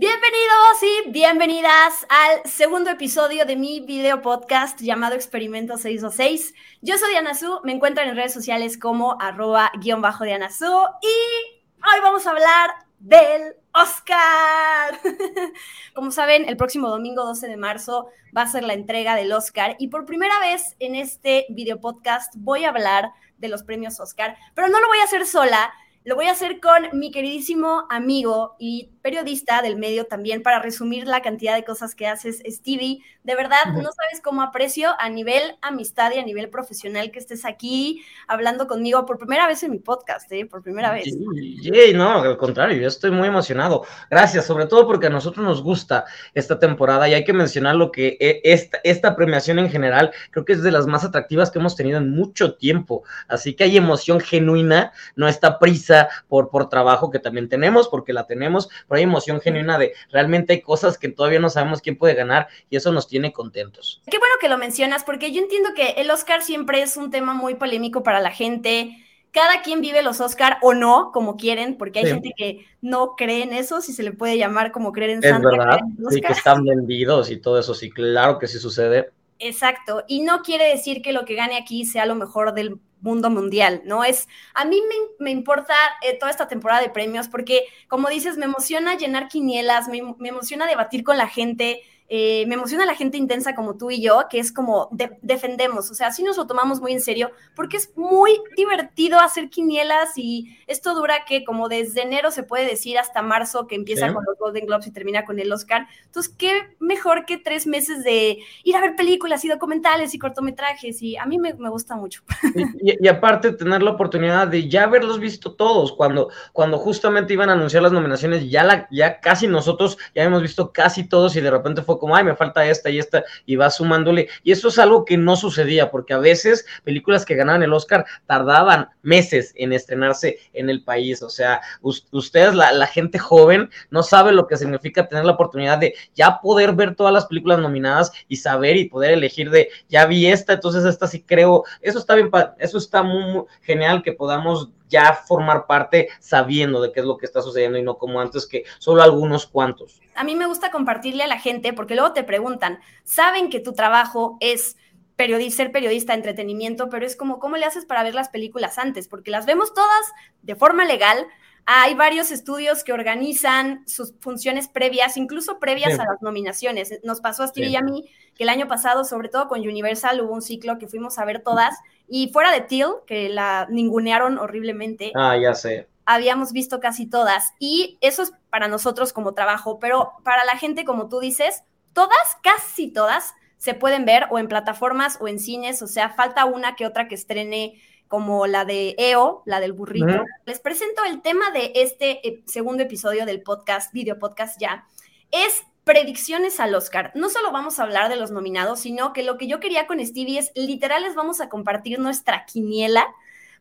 [0.00, 6.54] Bienvenidos y bienvenidas al segundo episodio de mi video podcast llamado Experimento 626.
[6.82, 10.66] Yo soy Diana Su, me encuentran en redes sociales como arroba guion bajo Diana Su
[11.02, 15.00] y hoy vamos a hablar del Oscar.
[15.94, 18.06] Como saben, el próximo domingo 12 de marzo
[18.36, 22.32] va a ser la entrega del Oscar y por primera vez en este video podcast
[22.36, 25.72] voy a hablar de los premios Oscar, pero no lo voy a hacer sola,
[26.08, 31.06] lo voy a hacer con mi queridísimo amigo y periodista del medio también para resumir
[31.06, 33.02] la cantidad de cosas que haces, Stevie.
[33.24, 37.44] De verdad, no sabes cómo aprecio a nivel amistad y a nivel profesional que estés
[37.44, 40.46] aquí hablando conmigo por primera vez en mi podcast, ¿eh?
[40.46, 41.04] Por primera vez.
[41.04, 43.84] Sí, no, al contrario, yo estoy muy emocionado.
[44.10, 47.92] Gracias, sobre todo porque a nosotros nos gusta esta temporada y hay que mencionar lo
[47.92, 51.58] que e, esta, esta premiación en general creo que es de las más atractivas que
[51.58, 53.02] hemos tenido en mucho tiempo.
[53.26, 55.97] Así que hay emoción genuina, no está prisa
[56.28, 60.52] por, por trabajo que también tenemos, porque la tenemos, pero hay emoción genuina de realmente
[60.52, 64.02] hay cosas que todavía no sabemos quién puede ganar y eso nos tiene contentos.
[64.10, 67.34] Qué bueno que lo mencionas, porque yo entiendo que el Oscar siempre es un tema
[67.34, 69.04] muy polémico para la gente.
[69.30, 73.42] Cada quien vive los Oscar o no, como quieren, porque hay gente que no cree
[73.42, 75.48] en eso, si se le puede llamar como creer en Santa.
[75.50, 75.78] Es verdad,
[76.10, 79.10] sí, que están vendidos y todo eso, sí, claro que sí sucede.
[79.38, 83.30] Exacto, y no quiere decir que lo que gane aquí sea lo mejor del mundo
[83.30, 84.04] mundial, ¿no?
[84.04, 84.80] Es, a mí
[85.18, 89.88] me, importa eh, toda esta temporada de premios porque, como dices, me emociona llenar quinielas,
[89.88, 93.90] me, me emociona debatir con la gente, eh, me emociona la gente intensa como tú
[93.90, 94.88] y yo, que es como
[95.20, 99.50] defendemos, o sea, sí nos lo tomamos muy en serio, porque es muy divertido hacer
[99.50, 104.12] quinielas y esto dura que como desde enero se puede decir hasta marzo que empieza
[104.12, 105.86] con los Golden Globes y termina con el Oscar.
[106.06, 111.02] Entonces, qué mejor que tres meses de ir a ver películas y documentales y cortometrajes
[111.02, 112.22] y a mí me, gusta mucho.
[112.80, 117.52] Y, aparte tener la oportunidad de ya haberlos visto todos, cuando, cuando justamente iban a
[117.52, 121.50] anunciar las nominaciones, ya, la, ya casi nosotros ya hemos visto casi todos y de
[121.50, 124.28] repente fue como, ay, me falta esta y esta, y va sumándole.
[124.42, 128.06] Y eso es algo que no sucedía, porque a veces películas que ganaban el Oscar
[128.26, 131.22] tardaban meses en estrenarse en el país.
[131.22, 135.78] O sea, ustedes, la, la gente joven, no sabe lo que significa tener la oportunidad
[135.78, 140.06] de ya poder ver todas las películas nominadas y saber y poder elegir de, ya
[140.06, 141.64] vi esta, entonces esta sí creo.
[141.80, 147.00] Eso está bien, eso está muy genial que podamos ya formar parte sabiendo de qué
[147.00, 150.00] es lo que está sucediendo y no como antes que solo algunos cuantos.
[150.14, 153.72] A mí me gusta compartirle a la gente porque luego te preguntan, saben que tu
[153.72, 154.76] trabajo es
[155.18, 159.08] periodista, ser periodista entretenimiento, pero es como, ¿cómo le haces para ver las películas antes?
[159.08, 160.12] Porque las vemos todas
[160.42, 161.26] de forma legal,
[161.70, 166.98] hay varios estudios que organizan sus funciones previas, incluso previas a las nominaciones.
[167.04, 170.22] Nos pasó a Steve y a mí que el año pasado, sobre todo con Universal,
[170.22, 171.76] hubo un ciclo que fuimos a ver todas
[172.08, 175.12] y fuera de Till, que la ningunearon horriblemente.
[175.14, 175.86] Ah, ya sé.
[176.06, 180.86] Habíamos visto casi todas y eso es para nosotros como trabajo, pero para la gente,
[180.86, 185.82] como tú dices, todas, casi todas, se pueden ver o en plataformas o en cines,
[185.82, 190.24] o sea, falta una que otra que estrene como la de EO, la del burrito.
[190.46, 194.86] Les presento el tema de este eh, segundo episodio del podcast, video podcast ya,
[195.30, 197.12] es predicciones al Oscar.
[197.14, 200.04] No solo vamos a hablar de los nominados, sino que lo que yo quería con
[200.04, 203.06] Stevie es, literal, les vamos a compartir nuestra quiniela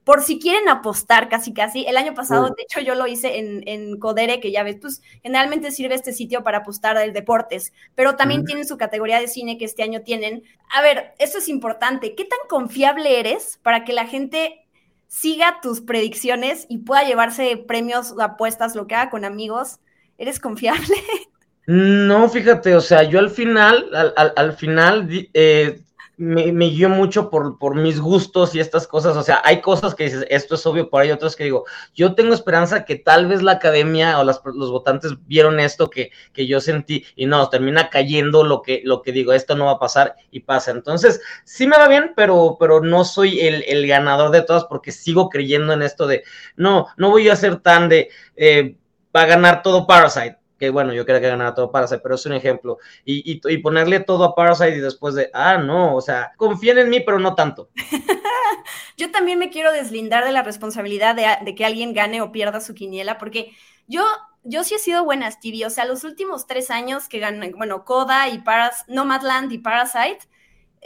[0.07, 1.85] por si quieren apostar casi casi.
[1.85, 5.69] El año pasado, de hecho, yo lo hice en, Codere, que ya ves, pues generalmente
[5.69, 9.65] sirve este sitio para apostar de deportes, pero también tienen su categoría de cine que
[9.65, 10.43] este año tienen.
[10.73, 12.15] A ver, eso es importante.
[12.15, 14.65] ¿Qué tan confiable eres para que la gente
[15.07, 19.81] siga tus predicciones y pueda llevarse premios, apuestas, lo que haga con amigos?
[20.17, 20.95] ¿Eres confiable?
[21.69, 25.81] No, fíjate, o sea, yo al final, al, al, final, eh,
[26.17, 29.15] me, me guío mucho por, por, mis gustos y estas cosas.
[29.15, 32.15] O sea, hay cosas que dices, esto es obvio, por ahí otras que digo, yo
[32.15, 36.47] tengo esperanza que tal vez la academia o las, los votantes vieron esto que, que,
[36.47, 39.79] yo sentí y no, termina cayendo lo que, lo que digo, esto no va a
[39.79, 40.71] pasar y pasa.
[40.71, 44.91] Entonces, sí me va bien, pero, pero no soy el, el ganador de todas porque
[44.91, 46.23] sigo creyendo en esto de,
[46.55, 48.75] no, no voy a ser tan de, eh,
[49.15, 52.25] va a ganar todo Parasite que bueno, yo quería que ganara todo Parasite, pero es
[52.25, 52.79] un ejemplo.
[53.05, 56.89] Y, y, ponerle todo a Parasite y después de, ah, no, o sea, confíen en
[56.89, 57.69] mí, pero no tanto.
[58.97, 62.73] yo también me quiero deslindar de la responsabilidad de, que alguien gane o pierda su
[62.73, 63.53] quiniela, porque
[63.87, 64.03] yo,
[64.43, 65.65] yo sí he sido buena, Stevie.
[65.65, 70.19] O sea, los últimos tres años que ganan, bueno, Coda y Paras, Nomadland y Parasite,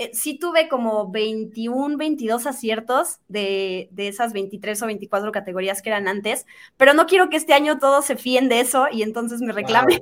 [0.01, 5.89] eh, sí tuve como 21, 22 aciertos de, de, esas 23 o 24 categorías que
[5.89, 9.42] eran antes, pero no quiero que este año todo se fíen de eso y entonces
[9.42, 10.01] me reclame.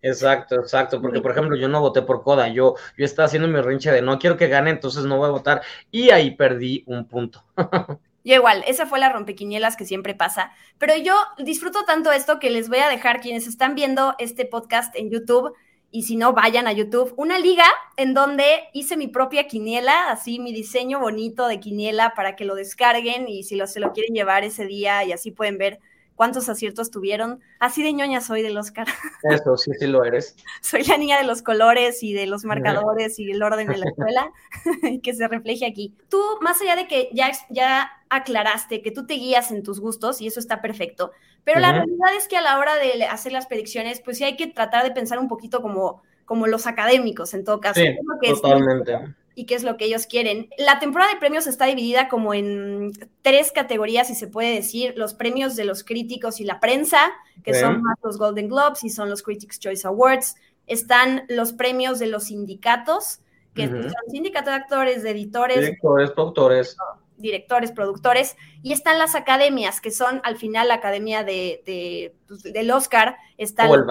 [0.00, 3.60] Exacto, exacto, porque por ejemplo yo no voté por Coda, yo, yo estaba haciendo mi
[3.60, 7.06] rinche de no quiero que gane, entonces no voy a votar y ahí perdí un
[7.06, 7.42] punto.
[8.26, 10.50] Yo igual, esa fue la rompequinielas que siempre pasa.
[10.78, 14.96] Pero yo disfruto tanto esto que les voy a dejar quienes están viendo este podcast
[14.96, 15.52] en YouTube
[15.94, 20.40] y si no, vayan a YouTube, una liga en donde hice mi propia quiniela, así
[20.40, 24.12] mi diseño bonito de quiniela para que lo descarguen y si lo, se lo quieren
[24.12, 25.78] llevar ese día y así pueden ver
[26.14, 27.40] cuántos aciertos tuvieron.
[27.58, 28.86] Así de ñoña soy del Oscar.
[29.22, 30.36] Eso, sí, sí lo eres.
[30.60, 33.86] soy la niña de los colores y de los marcadores y el orden de la
[33.86, 34.32] escuela,
[35.02, 35.94] que se refleje aquí.
[36.08, 40.20] Tú, más allá de que ya, ya aclaraste que tú te guías en tus gustos
[40.20, 41.12] y eso está perfecto,
[41.42, 44.36] pero la realidad es que a la hora de hacer las predicciones, pues sí hay
[44.36, 47.80] que tratar de pensar un poquito como, como los académicos en todo caso.
[47.80, 47.96] Sí,
[48.28, 50.48] totalmente y qué es lo que ellos quieren.
[50.58, 52.92] La temporada de premios está dividida como en
[53.22, 57.54] tres categorías, si se puede decir, los premios de los críticos y la prensa, que
[57.54, 60.36] son más los Golden Globes y son los Critics' Choice Awards.
[60.66, 63.20] Están los premios de los sindicatos,
[63.54, 65.60] que son sindicatos de actores, de editores.
[65.60, 66.76] Directores, productores.
[67.16, 68.36] Directores, productores.
[68.62, 73.16] Y están las academias, que son al final la academia de, pues, del Oscar.
[73.36, 73.84] Está el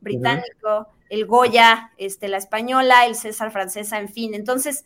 [0.00, 4.34] británico el Goya, este, la española, el César francesa, en fin.
[4.34, 4.84] Entonces,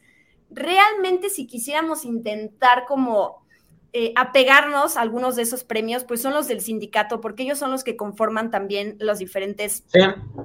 [0.50, 3.44] realmente si quisiéramos intentar como
[3.93, 7.70] eh, apegarnos a algunos de esos premios, pues son los del sindicato, porque ellos son
[7.70, 9.84] los que conforman también las diferentes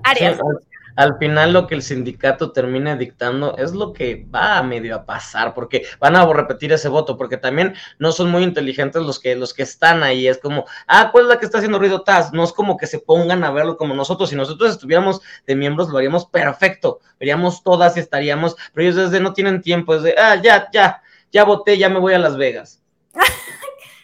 [0.04, 0.39] áreas
[0.95, 5.06] al final lo que el sindicato termine dictando es lo que va a medio a
[5.06, 9.36] pasar, porque van a repetir ese voto, porque también no son muy inteligentes los que,
[9.36, 12.03] los que están ahí, es como, ah, ¿cuál es la que está haciendo ruido?
[12.03, 15.56] Taz, no es como que se pongan a verlo como nosotros, si nosotros estuviéramos de
[15.56, 20.03] miembros lo haríamos perfecto, veríamos todas y estaríamos, pero ellos desde no tienen tiempo, es
[20.03, 21.01] de, ah, ya, ya,
[21.31, 22.81] ya voté, ya me voy a Las Vegas.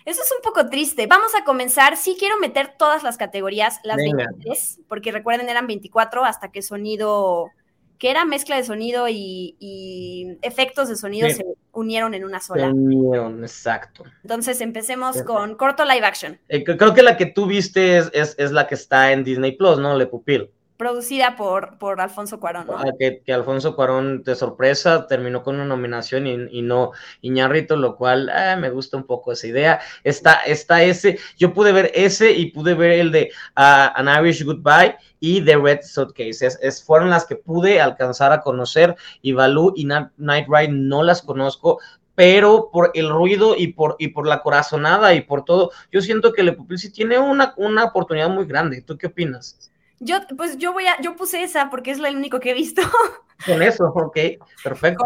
[0.06, 1.08] Eso es un poco triste.
[1.08, 1.98] Vamos a comenzar.
[1.98, 7.52] Sí quiero meter todas las categorías, las 23, porque recuerden, eran 24 hasta que sonido,
[7.98, 12.68] que era mezcla de sonido y, efectos de sonido se unieron en una sola.
[12.68, 14.04] Se unieron, exacto.
[14.24, 16.40] Entonces empecemos con corto live action.
[16.50, 19.78] Eh, creo que la que tú viste es, es, la que está en Disney Plus,
[19.78, 19.98] ¿no?
[19.98, 20.50] Le Pupil
[20.82, 22.66] producida por, por Alfonso Cuarón.
[22.66, 22.76] ¿no?
[22.76, 26.92] Ah, que, Alfonso Cuarón, de sorpresa, terminó con una nominación y, no
[27.22, 29.80] Iñarrito, lo cual ah, me gusta un poco esa idea.
[30.04, 34.44] Está, está ese, yo pude ver ese y pude ver el de uh, An Irish
[34.44, 36.48] Goodbye y The Red Suitcase.
[36.60, 41.22] Es, fueron las que pude alcanzar a conocer y Baloo y Night Ride no las
[41.22, 41.80] conozco,
[42.16, 46.34] pero por el ruido y por, y por la corazonada y por todo, yo siento
[46.34, 48.82] que Le Pupil tiene una, una oportunidad muy grande.
[48.82, 49.71] ¿Tú qué opinas?
[50.04, 52.82] Yo, pues yo voy a, yo puse esa porque es lo único que he visto.
[53.46, 54.18] Con eso, ok,
[54.64, 55.06] perfecto.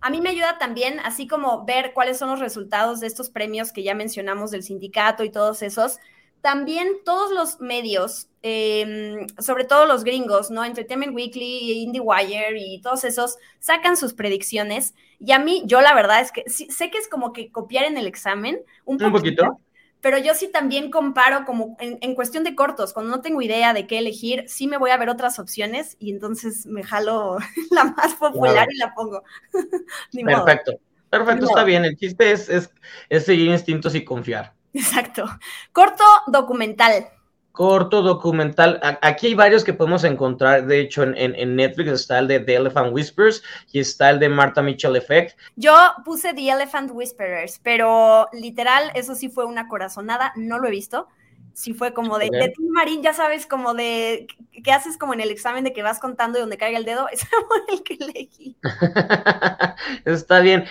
[0.00, 3.70] A mí me ayuda también, así como ver cuáles son los resultados de estos premios
[3.70, 5.98] que ya mencionamos del sindicato y todos esos.
[6.40, 10.64] También todos los medios, em, sobre todo los gringos, ¿no?
[10.64, 14.94] Entertainment Weekly, IndieWire y todos esos, sacan sus predicciones.
[15.18, 17.98] Y a mí, yo la verdad es que sé que es como que copiar en
[17.98, 18.60] el examen.
[18.86, 19.60] Un, ¿Un poquito
[20.04, 23.86] pero yo sí también comparo como en, cuestión de cortos, cuando no tengo idea de
[23.86, 27.38] qué elegir, sí me voy a ver otras opciones y entonces me jalo
[27.70, 29.22] la más popular y la pongo.
[30.12, 30.72] Perfecto,
[31.08, 31.86] perfecto, está bien.
[31.86, 34.52] El chiste es, es seguir instintos y confiar.
[34.74, 35.24] Exacto.
[35.72, 37.08] Corto documental
[37.54, 38.80] corto documental.
[39.00, 42.92] Aquí hay varios que podemos encontrar, de hecho, en, Netflix está el de The Elephant
[42.92, 45.38] Whispers y está el de Martha Mitchell Effect.
[45.54, 45.72] Yo
[46.04, 51.06] puse The Elephant Whisperers, pero literal, eso sí fue una corazonada, no lo he visto.
[51.52, 54.26] Sí fue como de, de Marín, ya sabes, como de,
[54.64, 57.08] ¿qué haces como en el examen de que vas contando y donde caiga el dedo?
[57.12, 58.56] Ese fue el que elegí.
[60.04, 60.64] Está bien.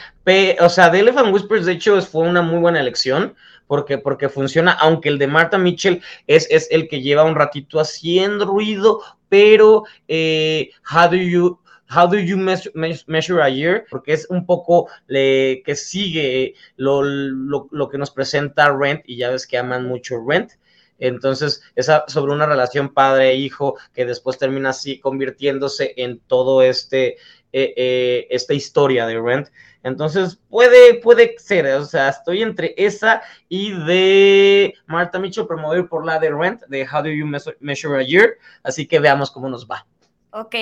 [0.59, 3.35] o sea, The Elephant Whispers, de hecho, fue una muy buena elección
[3.67, 7.79] porque, porque funciona, aunque el de Martha Mitchell es, es el que lleva un ratito
[7.79, 11.59] haciendo ruido, pero eh, how do you
[11.95, 13.85] How do you measure, a year?
[13.89, 19.29] Porque es un poco le, que sigue lo, lo, que nos presenta Rent y ya
[19.29, 20.53] ves que aman mucho Rent.
[20.97, 27.17] Entonces, es sobre una relación padre-hijo que después termina así convirtiéndose en todo este,
[27.51, 29.49] eh, eh, esta historia de Rent.
[29.83, 36.05] Entonces, puede, puede ser, o sea, estoy entre esa y de Marta Mitchell, promover por
[36.05, 37.27] la de Rent, de How Do You
[37.59, 39.85] Measure a Year, así que veamos cómo nos va.
[40.31, 40.55] Ok.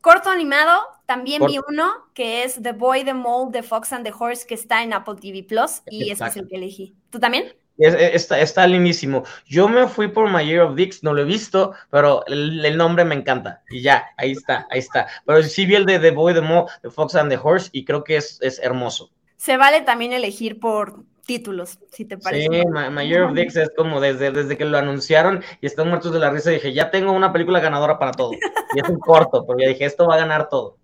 [0.00, 4.12] Corto animado, también vi uno que es The Boy, The Mole, The Fox and the
[4.16, 6.94] Horse, que está en Apple TV Plus, y ese es el que elegí.
[7.10, 7.52] ¿Tú también?
[7.78, 9.24] Está, está lindísimo.
[9.46, 13.04] Yo me fui por My Year of Dicks, no lo he visto, pero el, nombre
[13.04, 13.62] me encanta.
[13.70, 15.06] Y ya, ahí está, ahí está.
[15.24, 17.84] Pero sí vi el de The Boy, The Mo, The Fox and the Horse, y
[17.84, 19.10] creo que es, es hermoso.
[19.36, 22.48] Se vale también elegir por títulos, si te parece.
[22.48, 26.12] Sí, My, Year of Dicks es como desde, desde que lo anunciaron y están muertos
[26.12, 28.32] de la risa, dije, ya tengo una película ganadora para todo.
[28.32, 30.78] Y es un corto, pero ya dije, esto va a ganar todo.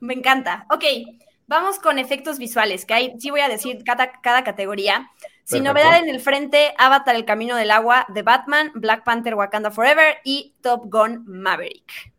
[0.00, 0.66] Me encanta.
[0.70, 0.84] Ok,
[1.46, 5.10] Vamos con efectos visuales, que hay, sí voy a decir cada, cada categoría.
[5.44, 9.70] Sin novedad en el frente, Avatar El Camino del Agua de Batman, Black Panther Wakanda
[9.70, 12.12] Forever y Top Gun Maverick.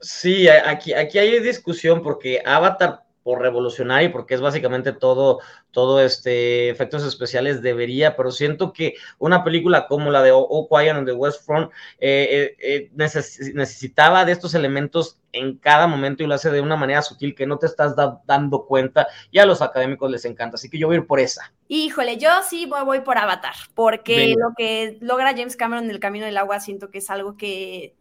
[0.00, 6.00] Sí, aquí, aquí hay discusión porque Avatar por revolucionar y porque es básicamente todo, todo
[6.00, 11.04] este efectos especiales debería, pero siento que una película como la de O Quiet on
[11.04, 16.36] the West Front eh, eh, eh, necesitaba de estos elementos en cada momento y lo
[16.36, 17.94] hace de una manera sutil que no te estás
[18.24, 21.20] dando cuenta y a los académicos les encanta, así que yo voy a ir por
[21.20, 21.52] esa.
[21.68, 26.00] Híjole, yo sí voy, voy por Avatar, porque lo que logra James Cameron en el
[26.00, 27.94] Camino del Agua siento que es algo que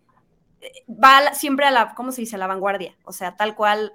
[0.88, 2.38] va siempre a la, ¿cómo se dice?
[2.38, 3.92] A la vanguardia, o sea, tal cual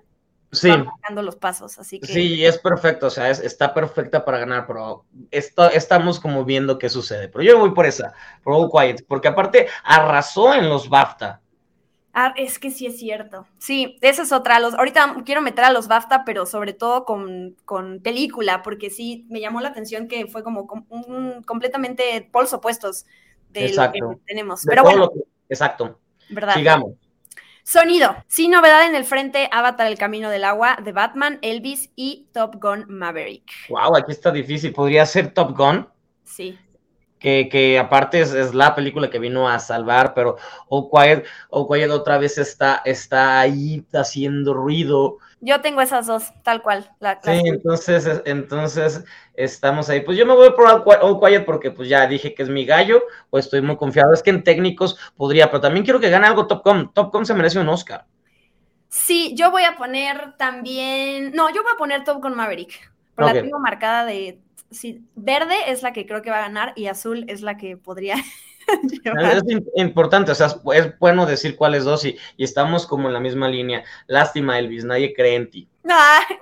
[0.53, 0.69] sí.
[0.69, 2.07] marcando los pasos, así que...
[2.07, 6.89] Sí, es perfecto, o sea, está perfecta para ganar, pero esto, estamos como viendo qué
[6.89, 7.29] sucede.
[7.29, 11.41] Pero yo voy por esa, por All Quiet, porque aparte arrasó en los BAFTA.
[12.15, 13.47] Ah, es que sí es cierto.
[13.57, 14.61] Sí, esa es otra.
[14.61, 17.57] Los, ahorita quiero meter a los BAFTA, pero sobre todo con,
[18.03, 23.07] película, porque sí me llamó la atención que fue como un, completamente polos opuestos
[23.51, 24.63] de lo que tenemos.
[24.67, 25.11] pero bueno.
[25.49, 25.99] exacto.
[26.29, 26.55] ¿verdad?
[26.55, 26.93] Sigamos.
[27.64, 28.16] Sonido.
[28.26, 32.57] Sin novedad en el frente, Avatar El Camino del Agua de Batman, Elvis y Top
[32.61, 33.50] Gun Maverick.
[33.69, 34.73] Wow, aquí está difícil.
[34.73, 35.88] ¿Podría ser Top Gun?
[36.25, 36.59] Sí.
[37.19, 40.37] Que, que aparte es, la película que vino a salvar, pero
[40.69, 45.19] All Quiet, All Quiet otra vez está, está ahí haciendo ruido.
[45.45, 46.89] Yo tengo esas dos, tal cual.
[47.25, 50.01] sí, entonces, entonces estamos ahí.
[50.01, 53.03] Pues yo me voy por All Quiet porque pues ya dije que es mi gallo,
[53.29, 54.13] o estoy muy confiado.
[54.13, 57.35] Es que en técnicos podría, pero también quiero que gane algo Top Top Topcom se
[57.35, 58.07] merece un Oscar.
[58.89, 62.93] Sí, yo voy a poner también, no, yo voy a poner Top Gun Maverick.
[63.17, 64.39] Por la tengo marcada de,
[64.71, 67.77] sí, verde es la que creo que va a ganar y azul es la que
[67.77, 68.15] podría
[69.05, 69.43] Es
[69.76, 73.85] importante, o sea, es bueno decir cuáles dos y, estamos como en la misma línea.
[74.07, 75.69] Lástima, Elvis, nadie cree en ti.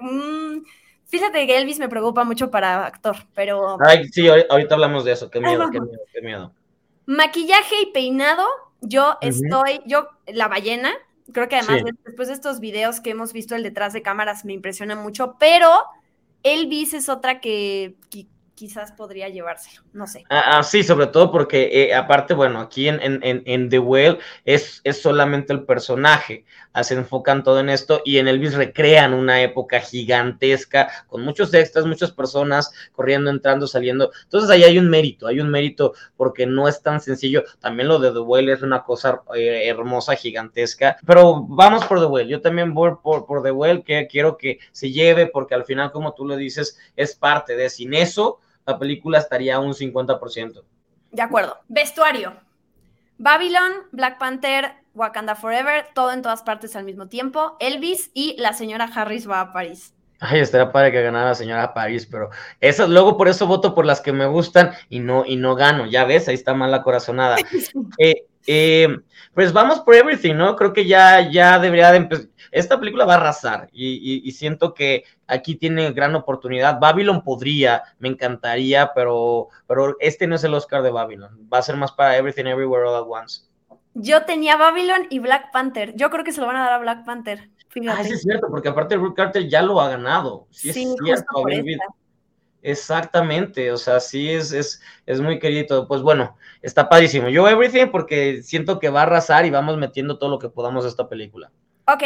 [0.01, 0.63] Mm,
[1.07, 3.79] fíjate que Elvis me preocupa mucho para actor, pero...
[3.85, 6.53] Ay, sí, ahorita hablamos de eso, qué miedo, qué miedo, qué miedo.
[7.07, 8.47] Maquillaje y peinado,
[8.81, 10.93] yo estoy, yo, la ballena,
[11.33, 14.53] creo que además después de estos videos que hemos visto el detrás de cámaras me
[14.53, 15.69] impresiona mucho, pero
[16.43, 17.97] Elvis es otra que
[18.61, 20.27] quizás podría llevárselo, no sé.
[20.29, 24.19] Ah, ah, sí, sobre todo porque eh, aparte, bueno, aquí en, en, en The Whale
[24.45, 29.15] es, es, solamente el personaje, ah, se enfocan todo en esto y en Elvis recrean
[29.15, 34.11] una época gigantesca con muchos extras, muchas personas corriendo, entrando, saliendo.
[34.25, 37.45] Entonces ahí hay un mérito, hay un mérito porque no es tan sencillo.
[37.61, 42.05] También lo de The Whale es una cosa eh, hermosa, gigantesca, pero vamos por The
[42.05, 42.29] Whale.
[42.29, 45.93] Yo también voy por, por The Whale, que quiero que se lleve porque al final,
[45.93, 50.63] como tú lo dices, es parte de sin eso la película estaría un 50%.
[51.11, 51.59] De acuerdo.
[51.69, 52.35] Vestuario.
[53.19, 57.57] Babylon, Black Panther, Wakanda Forever, todo en todas partes al mismo tiempo.
[57.61, 59.95] Elvis y la señora Harris va a París.
[60.21, 62.29] Ay, estaría padre que ganara la señora París, pero
[62.61, 65.87] eso, luego por eso voto por las que me gustan y no, y no gano.
[65.87, 67.37] Ya ves, ahí está mal la corazonada.
[67.99, 68.99] eh, eh,
[69.35, 70.57] pues vamos por everything, ¿no?
[70.57, 72.27] Creo que ya, ya debería de empezar.
[72.51, 76.81] Esta película va a arrasar y, siento que aquí tiene gran oportunidad.
[76.81, 81.49] Babylon podría, me encantaría, pero, pero este no es el Oscar de Babylon.
[81.53, 83.43] Va a ser más para Everything Everywhere All at Once.
[83.95, 85.95] Yo tenía Babylon y Black Panther.
[85.95, 87.51] Yo creo que se lo van a dar a Black Panther.
[87.89, 90.47] Ah, sí es cierto, porque aparte Ruth Carter ya lo ha ganado.
[90.51, 91.45] Sí, es cierto.
[92.63, 95.89] Exactamente, o sea, sí es, es, es muy querido.
[95.89, 97.29] Pues bueno, está padrísimo.
[97.29, 100.85] Yo Everything porque siento que va a arrasar y vamos metiendo todo lo que podamos
[100.85, 101.51] a esta película.
[101.87, 102.03] Ok,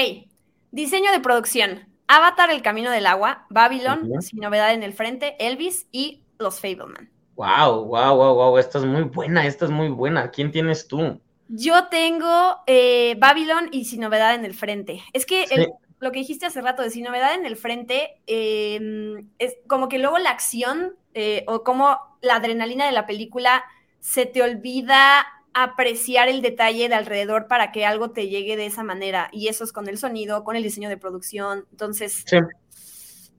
[0.71, 1.89] diseño de producción.
[2.07, 7.11] Avatar, El Camino del Agua, Babylon, Sin Novedad en el Frente, Elvis y Los Fableman.
[7.35, 10.31] Wow, wow, wow, wow, esta es muy buena, esta es muy buena.
[10.31, 11.21] ¿Quién tienes tú?
[11.49, 15.03] Yo tengo eh, Babylon y Sin Novedad en el Frente.
[15.13, 15.69] Es que el,
[16.05, 19.99] lo que dijiste hace rato de sin novedad en el frente, em, es como que
[19.99, 23.65] luego la acción eh, o como la adrenalina de la película
[24.01, 28.83] se te olvida apreciar el detalle de alrededor para que algo te llegue de esa
[28.83, 29.31] manera.
[29.33, 31.67] Y eso es con el sonido, con el diseño de producción.
[31.71, 32.25] Entonces,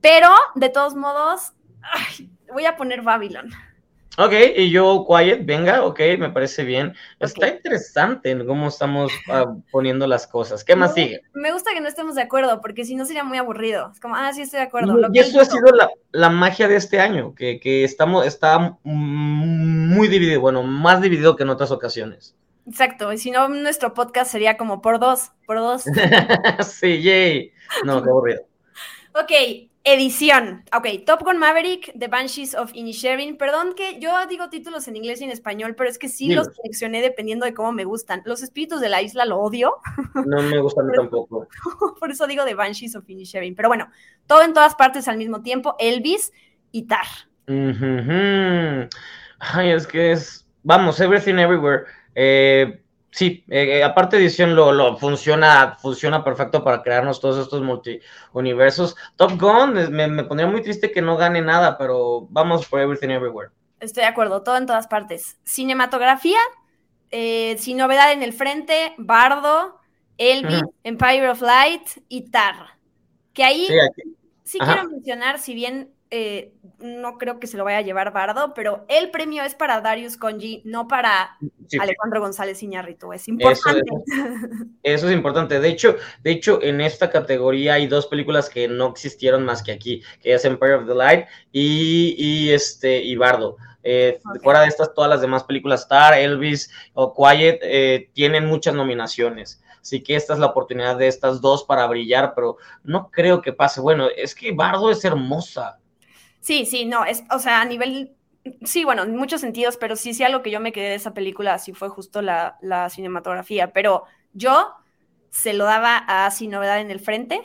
[0.01, 1.53] pero de todos modos,
[2.51, 3.51] voy a poner Babylon.
[4.17, 6.93] Ok, y yo Quiet, venga, ok, me parece bien.
[7.19, 10.63] Está interesante cómo estamos ah, poniendo las cosas.
[10.63, 11.21] ¿Qué más sigue?
[11.33, 13.91] Me gusta que no estemos de acuerdo, porque si no sería muy aburrido.
[13.91, 15.09] Es como, ah, sí, estoy de acuerdo.
[15.11, 15.67] y eso ha sido
[16.11, 21.49] la, magia de este año, que, estamos, está muy dividido, bueno, más dividido que en
[21.49, 22.35] otras ocasiones.
[22.67, 25.83] Exacto, y si no, nuestro podcast sería como por dos, por dos.
[26.65, 27.51] sí, yay.
[27.83, 28.41] No, qué aburrido.
[29.13, 30.63] ok, Edición.
[30.75, 33.37] Ok, Top Gun Maverick, The Banshees of Inisherin.
[33.37, 36.47] Perdón que yo digo títulos en inglés y en español, pero es que sí los
[36.55, 38.23] seleccioné dependiendo de cómo me gustan.
[38.25, 39.75] Los espíritus de la isla lo odio.
[40.25, 41.47] No me gustan tampoco.
[41.99, 43.53] Por eso digo The Banshees of Inisherin.
[43.55, 43.89] Pero bueno,
[44.25, 45.75] todo en todas partes al mismo tiempo.
[45.77, 46.33] Elvis
[46.71, 47.05] y Tar.
[49.39, 50.47] Ay, es que es.
[50.63, 51.83] Vamos, Everything Everywhere.
[52.15, 52.81] Eh,
[53.15, 57.61] Sí, eh, eh, aparte de edición lo, lo, funciona, funciona perfecto para crearnos todos estos
[57.61, 58.97] multi-universos.
[59.15, 63.11] Top Gun, me, me, pondría muy triste que no gane nada, pero vamos por Everything
[63.11, 63.51] Everywhere.
[63.79, 65.37] Estoy de acuerdo, todo en todas partes.
[65.45, 66.39] Cinematografía,
[67.09, 69.79] eh, sin novedad en el frente, Bardo,
[70.17, 72.75] Elvis, Empire of Light y Tar.
[73.31, 77.79] Que ahí sí, sí quiero mencionar, si bien eh, no creo que se lo vaya
[77.79, 81.37] a llevar Bardo, pero el premio es para Darius Conji, no para
[81.79, 83.11] Alejandro González Iñárritu.
[83.11, 83.81] Es importante.
[84.83, 85.59] Eso es, importante.
[85.59, 89.71] De hecho, de hecho, en esta categoría hay dos películas que no existieron más que
[89.71, 93.57] aquí, que es Empire of the Light y, este, y Bardo.
[93.81, 98.73] Eh, fuera de estas, todas las demás películas, Star, Elvis o Quiet, eh, tienen muchas
[98.73, 99.61] nominaciones.
[99.81, 103.53] Así que esta es la oportunidad de estas dos para brillar, pero no creo que
[103.53, 103.81] pase.
[103.81, 105.79] Bueno, es que Bardo es hermosa.
[106.45, 108.15] Sí, sí, no, es, o sea, a nivel,
[108.61, 111.15] sí, bueno, en muchos sentidos, pero sí, sí, algo que yo me quedé de esa
[111.15, 112.55] película, sí fue justo la,
[112.91, 114.71] cinematografía, pero yo
[115.31, 117.41] se lo daba a Sin Novedad en el Frente.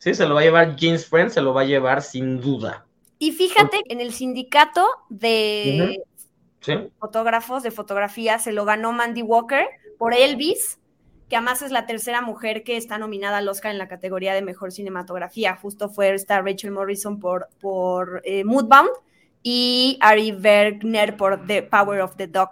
[0.00, 0.12] Sí.
[0.12, 2.84] se lo va a llevar James Friend, se lo va a llevar sin duda.
[3.18, 6.02] Y fíjate, en el sindicato de
[6.98, 9.64] fotógrafos de fotografía se lo ganó Mandy Walker
[9.96, 10.78] por Elvis,
[11.28, 14.42] que además es la tercera mujer que está nominada al Oscar en la categoría de
[14.42, 15.56] mejor cinematografía.
[15.56, 18.90] Justo fue esta Rachel Morrison por, por eh, Moodbound
[19.42, 22.50] y Ari Bergner por The Power of the Dog.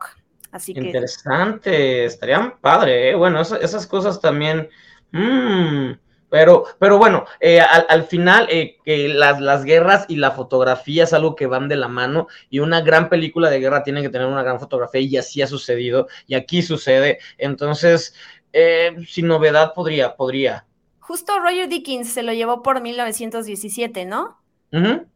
[0.51, 0.81] Así que...
[0.81, 3.15] Interesante, estarían padre, ¿eh?
[3.15, 4.69] Bueno, esas cosas también...
[5.13, 5.93] Mm,
[6.33, 11.13] pero, pero bueno, eh, al, final eh, que las, las, guerras y la fotografía es
[11.13, 14.27] algo que van de la mano y una gran película de guerra tiene que tener
[14.27, 17.19] una gran fotografía y así ha sucedido y aquí sucede.
[17.37, 18.15] Entonces,
[18.53, 20.67] eh, sin novedad podría, podría.
[21.01, 24.39] Justo Roger Dickens se lo llevó por 1917, ¿no?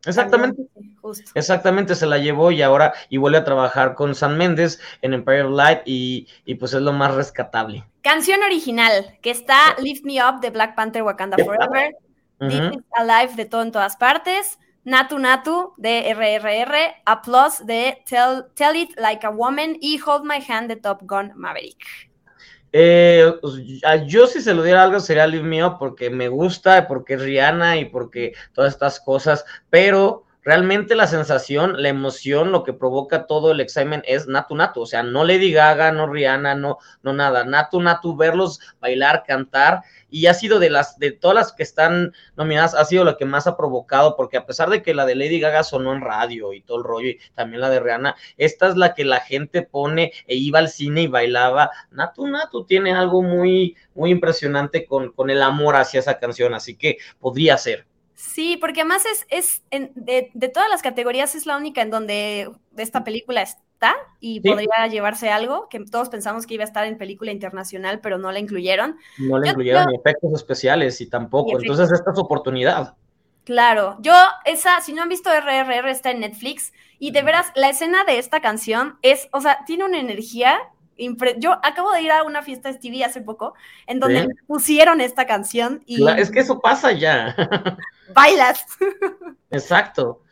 [0.04, 0.62] exactamente.
[1.34, 5.42] Exactamente, se la llevó y ahora y vuelve a trabajar con San Méndez en Empire
[5.42, 6.26] of Light y,
[6.58, 7.84] pues es lo más rescatable.
[8.02, 11.96] Canción original, que está Lift Me Up de Black Panther Wakanda Forever,
[12.40, 18.76] uh Alive de todo en todas partes, Natu Natu de RRR, Applause de Tell, Tell
[18.76, 22.10] It Like a Woman y Hold My Hand de Top Gun Maverick.
[22.72, 23.54] Eh, pues,
[24.06, 27.78] yo si se lo diera algo sería Live Up porque me gusta, porque es Rihanna
[27.78, 33.50] y porque todas estas cosas, pero realmente la sensación, la emoción, lo que provoca todo
[33.50, 37.44] el examen es Natu Natu, o sea, no Lady Gaga, no Rihanna, no, no nada,
[37.44, 42.12] Natu Natu, verlos bailar, cantar, y ha sido de las, de todas las que están
[42.36, 45.16] nominadas, ha sido lo que más ha provocado, porque a pesar de que la de
[45.16, 48.68] Lady Gaga sonó en radio y todo el rollo, y también la de Rihanna, esta
[48.68, 52.92] es la que la gente pone e iba al cine y bailaba, Natu Natu tiene
[52.94, 57.84] algo muy, muy impresionante con, con el amor hacia esa canción, así que podría ser.
[58.16, 59.26] Sí, porque además es,
[59.70, 64.86] es de, todas las categorías es la única en donde esta película está y podría
[64.90, 68.38] llevarse algo, que todos pensamos que iba a estar en película internacional, pero no la
[68.38, 68.96] incluyeron.
[69.18, 72.94] No la incluyeron ni efectos especiales y tampoco, entonces esta es oportunidad.
[73.44, 74.14] Claro, yo
[74.46, 78.18] esa, si no han visto RRR, está en Netflix y de veras la escena de
[78.18, 80.58] esta canción es, o sea, tiene una energía
[81.38, 83.54] yo acabo de ir a una fiesta de Stevie hace poco
[83.86, 87.34] en donde pusieron esta canción y es que eso pasa ya.
[88.14, 88.64] Bailas.
[89.50, 90.22] Exacto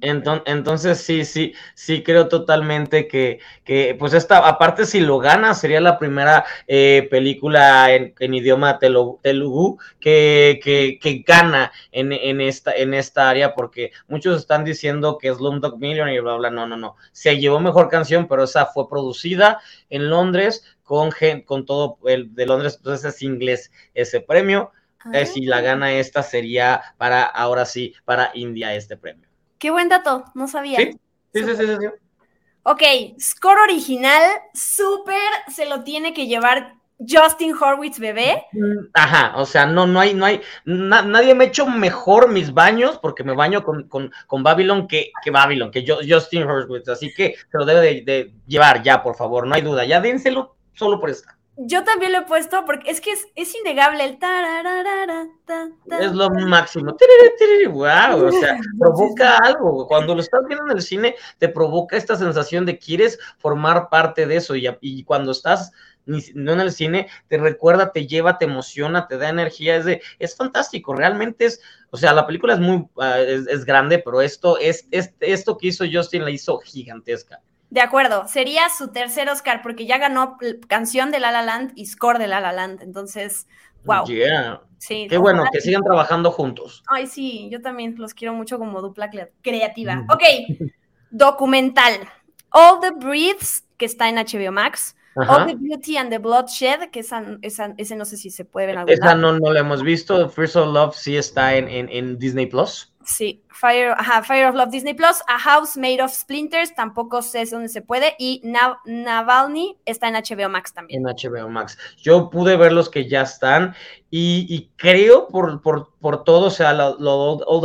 [0.00, 5.80] entonces sí, sí, sí creo totalmente que, que, pues esta, aparte si lo gana, sería
[5.80, 12.94] la primera eh, película en, idioma telugu que, que, que gana en, en, esta, en
[12.94, 16.76] esta área, porque muchos están diciendo que es Slumdog Millionaire y bla, bla, no, no,
[16.76, 16.96] no.
[17.12, 19.60] Se llevó mejor canción, pero esa fue producida
[19.90, 21.10] en Londres con,
[21.44, 24.70] con todo el de Londres, entonces es inglés ese premio.
[25.12, 25.60] Eh, si la ah.
[25.60, 29.28] gana esta sería para, ahora sí, para India este premio.
[29.58, 30.78] Qué buen dato, no sabía.
[30.78, 30.90] Sí,
[31.32, 31.86] sí, sí, sí, sí.
[32.62, 32.82] Ok,
[33.20, 34.22] score original,
[34.54, 35.20] súper,
[35.52, 38.46] se lo tiene que llevar Justin Horwitz, bebé.
[38.52, 42.54] Mm, ajá, o sea, no, no hay, no hay, nadie me ha hecho mejor mis
[42.54, 46.88] baños, porque me baño con, con, con Babylon que, que Babylon, que yo, Justin Horwitz,
[46.88, 50.00] así que se lo debe de, de, llevar ya, por favor, no hay duda, ya
[50.00, 51.36] dénselo solo por esta.
[51.56, 54.18] Yo también lo he puesto porque es que es, es innegable el
[56.00, 56.96] Es lo máximo.
[57.70, 59.86] Wow, o sea, provoca algo.
[59.86, 64.26] Cuando lo estás viendo en el cine, te provoca esta sensación de quieres formar parte
[64.26, 64.56] de eso.
[64.56, 65.72] Y, y cuando estás
[66.06, 70.02] no en el cine, te recuerda, te lleva, te emociona, te da energía, es, de,
[70.18, 74.20] es fantástico, realmente es, o sea, la película es muy, uh, es, es, grande, pero
[74.20, 77.40] esto, es, es, esto que hizo Justin la hizo gigantesca.
[77.74, 81.86] De acuerdo, sería su tercer Oscar porque ya ganó canción de La La Land y
[81.86, 83.48] score de La La Land, entonces,
[83.82, 84.06] wow.
[84.06, 84.62] Yeah.
[84.78, 86.84] Sí, Qué bueno, que sigan trabajando juntos.
[86.86, 89.10] Ay, sí, yo también los quiero mucho como dupla
[89.42, 89.96] creativa.
[89.96, 90.06] Mm.
[90.08, 90.22] Ok,
[91.10, 91.94] documental.
[92.50, 94.94] All the Breaths, que está en HBO Max.
[95.16, 95.34] Ajá.
[95.34, 98.68] All the Beauty and the Bloodshed, que esa, esa, ese no sé si se puede
[98.68, 100.28] ver en algún Esa no, no la hemos visto.
[100.28, 102.93] First of Love sí está en, en, en Disney Plus.
[103.04, 107.44] Sí, Fire, ajá, Fire of Love Disney Plus, A House Made of Splinters, tampoco sé
[107.46, 111.06] dónde se puede, y Nav Navalny está en HBO Max también.
[111.06, 111.78] En HBO Max.
[111.96, 113.74] Yo pude ver los que ya están,
[114.10, 116.72] y, creo por, por, por, todo, o sea,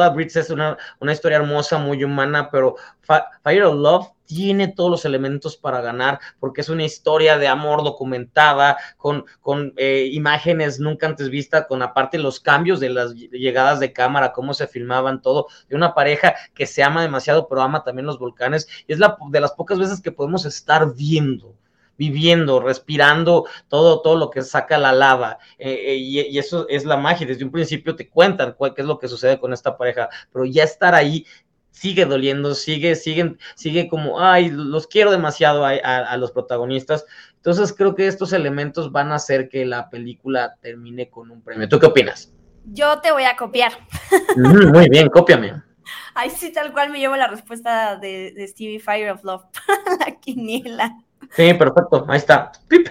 [0.10, 2.76] Brits es una, una historia hermosa, muy humana, pero
[3.44, 7.84] Fire of Love tiene todos los elementos para ganar, porque es una historia de amor
[7.84, 13.80] documentada, con, con eh, imágenes nunca antes vistas, con aparte los cambios de las llegadas
[13.80, 17.84] de cámara, cómo se filmaban todo, de una pareja que se ama demasiado, pero ama
[17.84, 21.56] también los volcanes, y es la de las pocas veces que podemos estar viendo
[21.98, 25.38] viviendo, respirando todo, todo lo que saca la lava.
[25.58, 27.28] Eh, y, y, eso es la magia.
[27.28, 30.46] Desde un principio te cuentan cuál, qué es lo que sucede con esta pareja, pero
[30.46, 31.26] ya estar ahí
[31.80, 37.06] sigue doliendo, sigue, sigue, sigue como, ay, los quiero demasiado a, a, a, los protagonistas.
[37.38, 41.70] Entonces creo que estos elementos van a hacer que la película termine con un premio.
[41.70, 42.34] ¿Tú qué opinas?
[42.66, 43.72] Yo te voy a copiar.
[44.36, 45.64] Mm, muy bien, cópiame.
[46.16, 49.46] Ahí sí, tal cual me llevo la respuesta de, de Stevie Fire of Love
[50.06, 50.98] la quiniela.
[51.32, 52.52] Sí, perfecto, ahí está.
[52.68, 52.90] Pip.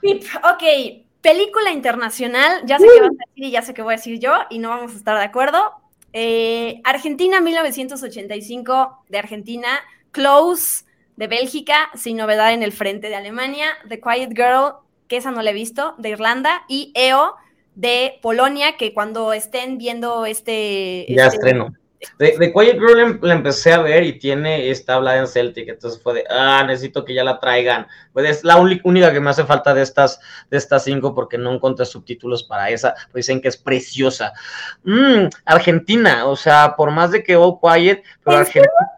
[0.00, 1.04] Pip, ok.
[1.20, 2.90] Película internacional, ya sé uh.
[2.94, 4.92] qué vas a decir y ya sé qué voy a decir yo, y no vamos
[4.92, 5.83] a estar de acuerdo,
[6.16, 9.68] eh, Argentina 1985 de Argentina,
[10.12, 10.84] Close
[11.16, 14.76] de Bélgica, sin novedad en el frente de Alemania, The Quiet Girl,
[15.08, 17.34] que esa no la he visto, de Irlanda, y EO
[17.74, 21.04] de Polonia, que cuando estén viendo este...
[21.08, 21.74] Ya este, estreno.
[22.18, 26.00] De, de, Quiet Girl la empecé a ver y tiene, está hablada en Celtic, entonces
[26.02, 27.86] fue de, ah, necesito que ya la traigan.
[28.12, 31.52] Pues es la única que me hace falta de estas, de estas cinco porque no
[31.52, 34.32] encontré subtítulos para esa, pues dicen que es preciosa.
[34.84, 38.93] Mm, Argentina, o sea, por más de que All Quiet, pero Argentina...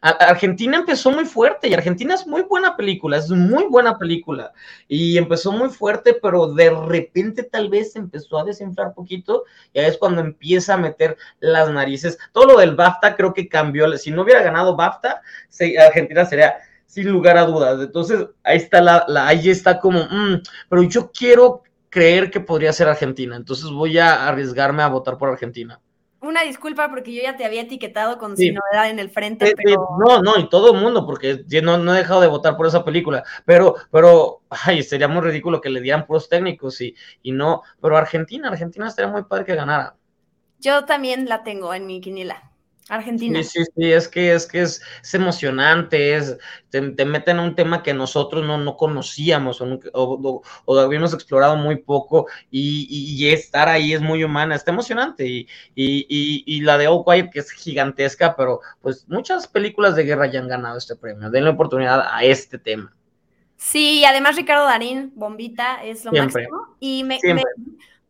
[0.00, 4.52] Argentina empezó muy fuerte y Argentina es muy buena película, es muy buena película.
[4.88, 9.44] Y empezó muy fuerte, pero de repente tal vez empezó a desinflar poquito.
[9.72, 12.18] Y ahí es cuando empieza a meter las narices.
[12.32, 15.22] Todo lo del BAFTA creo que cambió, si no hubiera ganado BAFTA,
[15.86, 16.56] Argentina sería
[16.86, 17.80] sin lugar a dudas.
[17.80, 22.72] Entonces ahí está la, la ahí está como, mmm, pero yo quiero creer que podría
[22.72, 25.80] ser Argentina, entonces voy a arriesgarme a votar por Argentina
[26.26, 28.44] una disculpa porque yo ya te había etiquetado con sí.
[28.44, 29.88] sin novedad en el frente, pero...
[29.98, 32.84] No, no, y todo el mundo, porque no, no he dejado de votar por esa
[32.84, 37.62] película, pero, pero, ay, sería muy ridículo que le dieran puros técnicos y, y no,
[37.80, 39.96] pero Argentina, Argentina estaría muy padre que ganara.
[40.58, 42.50] Yo también la tengo en mi quiniela.
[42.88, 43.42] Argentina.
[43.42, 46.38] Sí, sí, sí, es que es que es, es emocionante, es,
[46.70, 51.12] te, te, meten a un tema que nosotros no, no conocíamos o, o, o, habíamos
[51.12, 56.60] explorado muy poco y, y, y, estar ahí es muy humana, está emocionante y, y
[56.60, 60.48] la de All Quiet que es gigantesca, pero pues muchas películas de guerra ya han
[60.48, 62.94] ganado este premio, denle oportunidad a este tema.
[63.56, 66.42] Sí, y además Ricardo Darín, bombita, es lo Siempre.
[66.42, 67.42] máximo y me, me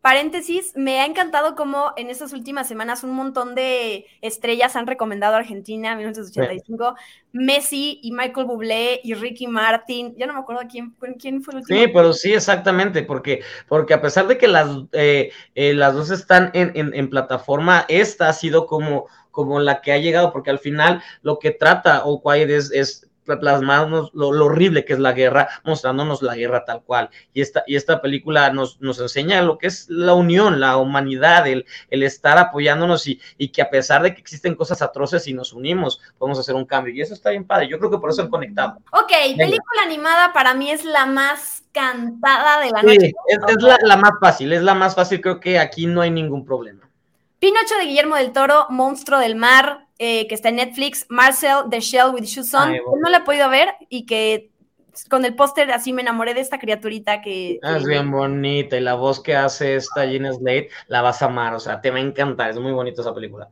[0.07, 5.35] paréntesis, me ha encantado cómo en estas últimas semanas un montón de estrellas han recomendado
[5.35, 7.03] a Argentina, 1985, sí.
[7.33, 11.59] Messi y Michael Bublé y Ricky Martin, ya no me acuerdo quién, quién fue el
[11.59, 11.77] último.
[11.77, 16.09] Sí, pero sí, exactamente, porque, porque a pesar de que las, eh, eh, las dos
[16.09, 20.49] están en, en, en plataforma, esta ha sido como como la que ha llegado, porque
[20.49, 25.11] al final lo que trata Quiet es, es plasmarnos lo, lo, horrible que es la
[25.11, 27.09] guerra, mostrándonos la guerra tal cual.
[27.33, 31.47] Y esta, y esta película nos, nos enseña lo que es la unión, la humanidad,
[31.47, 35.33] el, el estar apoyándonos y, y, que a pesar de que existen cosas atroces y
[35.33, 36.93] nos unimos, podemos hacer un cambio.
[36.93, 37.67] Y eso está bien padre.
[37.67, 38.77] Yo creo que por eso han conectado.
[38.91, 39.37] Ok, Venga.
[39.37, 43.13] película animada para mí es la más cantada de la noche.
[43.27, 45.19] Es, es la, la más fácil, es la más fácil.
[45.19, 46.87] Creo que aquí no hay ningún problema.
[47.39, 51.79] Pinocho de Guillermo del Toro, Monstruo del Mar, eh, que está en Netflix, Marcel, The
[51.79, 53.01] Shell with Shoes On, Ay, bueno.
[53.03, 54.51] no la he podido ver y que
[55.09, 57.59] con el póster así me enamoré de esta criaturita que...
[57.63, 57.89] Ah, es que...
[57.89, 61.59] bien bonita y la voz que hace esta Gina Slade la vas a amar, o
[61.59, 63.49] sea, te va a encantar, es muy bonita esa película.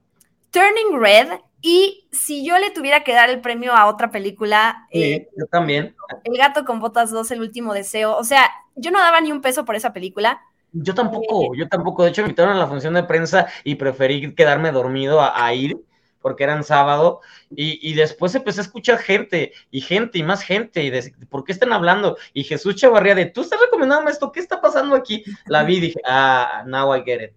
[0.51, 4.88] Turning Red, y si yo le tuviera que dar el premio a otra película...
[4.91, 5.95] Sí, eh, yo también.
[6.23, 9.41] El gato con botas 2, El último deseo, o sea, yo no daba ni un
[9.41, 10.41] peso por esa película,
[10.77, 12.03] yo tampoco, yo tampoco.
[12.03, 15.53] De hecho, me invitaron a la función de prensa y preferí quedarme dormido a, a
[15.53, 15.77] ir
[16.25, 20.89] porque eran sábado, y, después empecé a escuchar gente, y gente, y más gente, y
[20.89, 22.17] de, ¿por qué están hablando?
[22.33, 24.31] Y Jesús Chavarría de, ¿tú estás recomendándome esto?
[24.31, 25.23] ¿Qué está pasando aquí?
[25.45, 27.31] La vi y dije, ah, now I get it.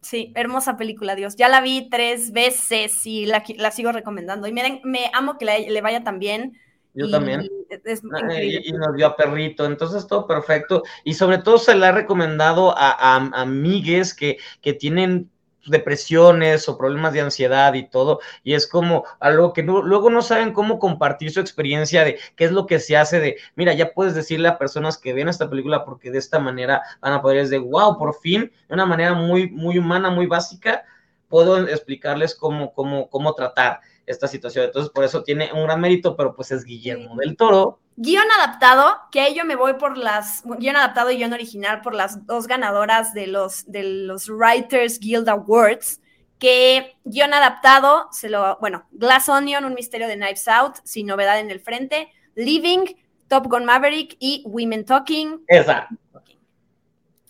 [0.00, 1.36] Sí, hermosa película, Dios.
[1.36, 4.48] Ya la vi tres veces y la, sigo recomendando.
[4.48, 6.58] Y me, me amo que le, vaya tan bien.
[6.94, 7.42] Yo también.
[7.42, 10.82] Y, nos dio a perrito, entonces todo perfecto.
[11.04, 15.30] Y sobre todo se le ha recomendado a, a, a amigues que, que tienen
[15.66, 20.52] depresiones o problemas de ansiedad y todo, y es como algo que luego no saben
[20.52, 24.14] cómo compartir su experiencia de qué es lo que se hace de, mira, ya puedes
[24.14, 27.60] decirle a personas que ven esta película porque de esta manera van a poder decir,
[27.60, 30.84] wow, por fin, de una manera muy, muy humana, muy básica,
[31.28, 34.64] puedo explicarles cómo, cómo, cómo tratar esta situación.
[34.64, 37.80] Entonces, por eso tiene un gran mérito, pero pues es Guillermo del Toro.
[37.96, 41.94] Guión adaptado, que ahí yo me voy por las, guion adaptado y guion original por
[41.94, 46.00] las dos ganadoras de los, de los Writers Guild Awards,
[46.38, 51.40] que guion adaptado, se lo, bueno, Glass Onion, Un misterio de Knives Out, sin novedad
[51.40, 52.84] en el frente, Living,
[53.28, 55.42] Top Gun Maverick y Women Talking.
[55.48, 55.88] Esa.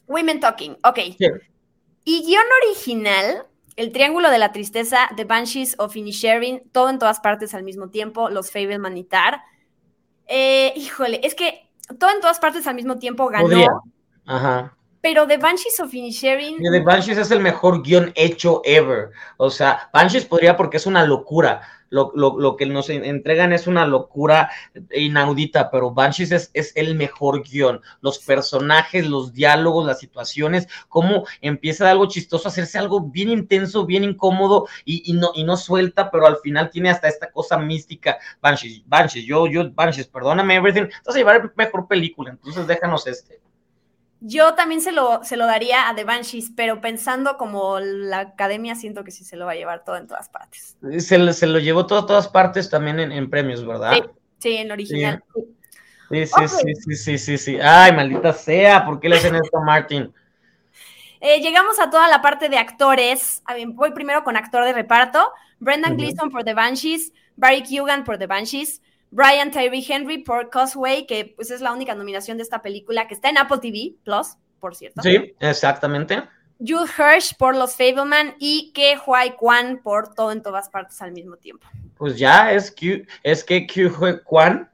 [0.09, 0.99] Women Talking, ok.
[2.05, 7.21] Y guion original, el Triángulo de la Tristeza, The Banshees of Inisherin, todo en todas
[7.21, 9.43] partes al mismo tiempo, Los Fable Manitar.
[10.27, 13.83] Eh, híjole, es que todo en todas partes al mismo tiempo ganó.
[14.25, 14.77] Ajá.
[15.00, 16.59] Pero The Banshees of Inisherin.
[16.59, 19.11] The Banshees es el mejor guion hecho ever.
[19.37, 24.50] O sea, Banshees podría porque es una locura lo, que nos entregan es una locura
[24.90, 27.80] inaudita, pero Banshees es, es, el mejor guion.
[28.00, 33.87] Los personajes, los diálogos, las situaciones, cómo empieza algo chistoso a hacerse algo bien intenso,
[33.87, 38.18] bien incómodo y, no, y no suelta, pero al final tiene hasta esta cosa mística.
[38.40, 40.82] Banshees, Banshees, yo, yo, Banshees, perdóname, everything.
[40.82, 43.40] Entonces, llevar mejor película, entonces déjanos este.
[44.20, 48.74] Yo también se lo, se lo daría a The Banshees, pero pensando como la academia,
[48.74, 50.76] siento que sí se lo va a llevar todo en todas partes.
[50.98, 53.92] Se, se lo llevó todo todas partes también en, premios, ¿verdad?
[54.38, 55.22] Sí, en original.
[55.35, 55.42] Sí.
[56.09, 60.12] Sí, sí, sí, sí, sí, Ay, maldita sea, ¿por qué le hacen esto a Martin?
[61.20, 63.42] Eh, llegamos a toda la parte de actores.
[63.68, 65.33] Voy primero con actor de reparto.
[65.59, 68.83] Brendan Gleeson por The Banshees, Barry Keoghan por The Banshees,
[69.16, 73.14] Brian Tyree Henry por Causeway, que pues es la única nominación de esta película que
[73.14, 75.00] está en Apple TV Plus, por cierto.
[75.00, 76.22] Sí, exactamente.
[76.59, 81.12] Jude Hirsch por Los Fableman y Ke Huai Kwan por Todo en todas partes al
[81.12, 81.66] mismo tiempo.
[81.96, 84.70] Pues ya es que es que Ke Huai Kwan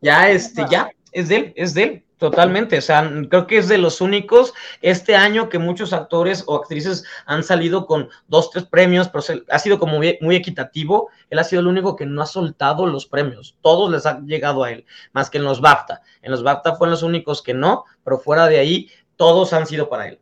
[0.00, 2.04] ya este ya es de él, es de él.
[2.20, 4.52] Totalmente, o sea, creo que es de los únicos
[4.82, 9.58] este año que muchos actores o actrices han salido con dos, tres premios, pero ha
[9.58, 11.08] sido como muy, equitativo.
[11.30, 13.56] Él ha sido el único que no ha soltado los premios.
[13.62, 16.02] Todos les han llegado a él, más que en los BAFTA.
[16.20, 19.88] En los BAFTA fueron los únicos que no, pero fuera de ahí, todos han sido
[19.88, 20.20] para él.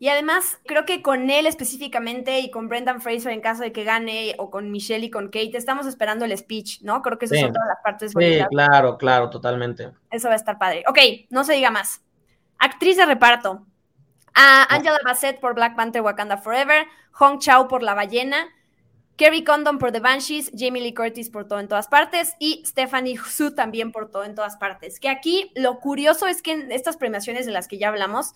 [0.00, 3.84] Y además, creo que con él específicamente y con Brendan Fraser en caso de que
[3.84, 7.02] gane, o con Michelle y con Kate, estamos esperando el speech, ¿no?
[7.02, 8.48] Creo que esas son todas las partes bonitas.
[8.50, 9.92] Sí, claro, claro, totalmente.
[10.10, 10.84] Eso va a estar padre.
[10.88, 12.02] Ok, no se diga más.
[12.58, 13.66] Actriz de reparto.
[14.34, 18.48] A Angela Bassett por Black Panther Wakanda Forever, Hong Chao por La Ballena,
[19.16, 23.18] Kerry Condon por The Banshees, Jamie Lee Curtis por Todo en Todas Partes y Stephanie
[23.18, 24.98] Su también por Todo en Todas Partes.
[24.98, 28.32] Que aquí lo curioso es que en estas premiaciones de las que ya hablamos,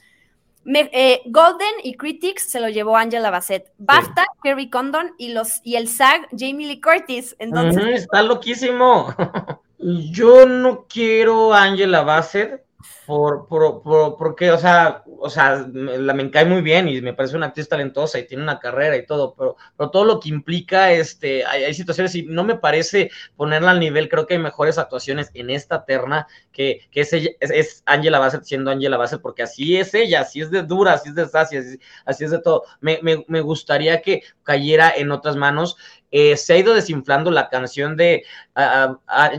[0.67, 3.71] eh, Golden y Critics se lo llevó Angela Bassett.
[3.79, 7.37] BAFTA, Kerry Condon y, los, y el SAG, Jamie Lee Curtis.
[7.39, 9.15] Entonces, está loquísimo.
[9.79, 12.64] Yo no quiero a Angela Bassett
[13.07, 17.13] por, por, por, porque, o sea, o sea, la me cae muy bien y me
[17.13, 20.31] parece una actriz talentosa y tiene una carrera y todo, pero, pero todo lo que
[20.31, 24.79] implica, este, hay, situaciones y no me parece ponerla al nivel, creo que hay mejores
[24.79, 29.77] actuaciones en esta terna que, que es, es, Angela Bassett siendo Angela Bassett, porque así
[29.77, 31.57] es ella, así es de dura, así es de sassy,
[32.05, 32.65] así, es de todo.
[32.81, 35.77] Me, me, me, gustaría que cayera en otras manos.
[36.11, 38.25] Eh, se ha ido desinflando la canción de
[38.57, 38.95] uh,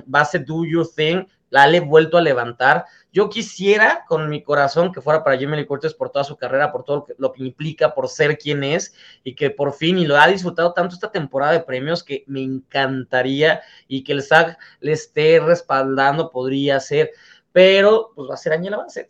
[0.06, 1.26] Bassett Do Your Thing,
[1.56, 2.86] la he vuelto a levantar.
[3.14, 6.72] Yo quisiera con mi corazón que fuera para Jamie Lee Curtis por toda su carrera,
[6.72, 10.18] por todo lo que, implica, por ser quien es y que por fin, y lo
[10.18, 14.92] ha disfrutado tanto esta temporada de premios que me encantaría y que el SAG le
[14.92, 17.12] esté respaldando, podría ser,
[17.54, 19.10] pero pues va a ser Angela Bassett.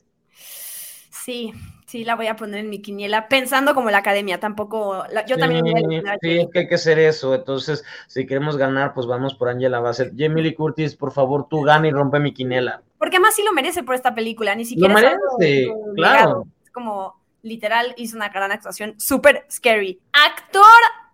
[1.09, 1.51] Sí,
[1.95, 5.63] sí la voy a poner en mi quiniela, pensando como la academia, tampoco, yo también.
[6.21, 9.79] sí, es que hay que hacer eso, entonces, si queremos ganar, pues vamos por Angela
[9.79, 10.11] Bassett.
[10.17, 12.81] Jamie Lee Curtis, por favor, tú gana y rompe mi quiniela.
[12.97, 14.93] Porque además sí lo merece por esta película, ni siquiera.
[14.93, 14.99] Lo
[15.39, 16.47] merece, claro.
[16.65, 20.01] Es como, literal, hizo una gran actuación, súper scary.
[20.11, 20.65] Actor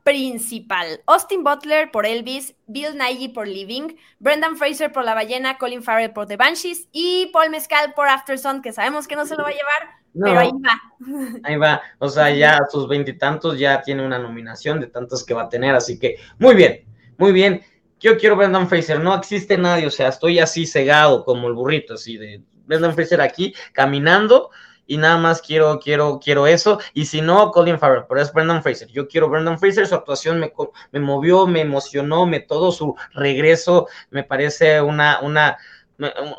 [0.03, 1.03] principal.
[1.05, 6.11] Austin Butler por Elvis, Bill Nighy por Living, Brendan Fraser por La Ballena, Colin Farrell
[6.11, 9.49] por The Banshees y Paul Mescal por Afterson, que sabemos que no se lo va
[9.49, 11.39] a llevar, pero ahí va.
[11.43, 11.81] Ahí va.
[11.99, 15.49] O sea, ya a sus veintitantos ya tiene una nominación de tantos que va a
[15.49, 16.85] tener, así que muy bien.
[17.17, 17.61] muy bien,
[17.99, 21.93] yo quiero Brendan Fraser, no existe nadie, o sea, estoy así cegado como el burrito,
[21.93, 24.49] así de Brendan Fraser aquí, caminando,
[24.87, 26.79] y nada más quiero, quiero, quiero eso.
[26.93, 28.89] Y si no, Colin Farrell, pero es Brendan Fraser.
[28.89, 30.51] Yo quiero Brendan Fraser, su actuación me,
[30.91, 35.57] me movió, me emocionó, me todo su regreso, me parece una, una,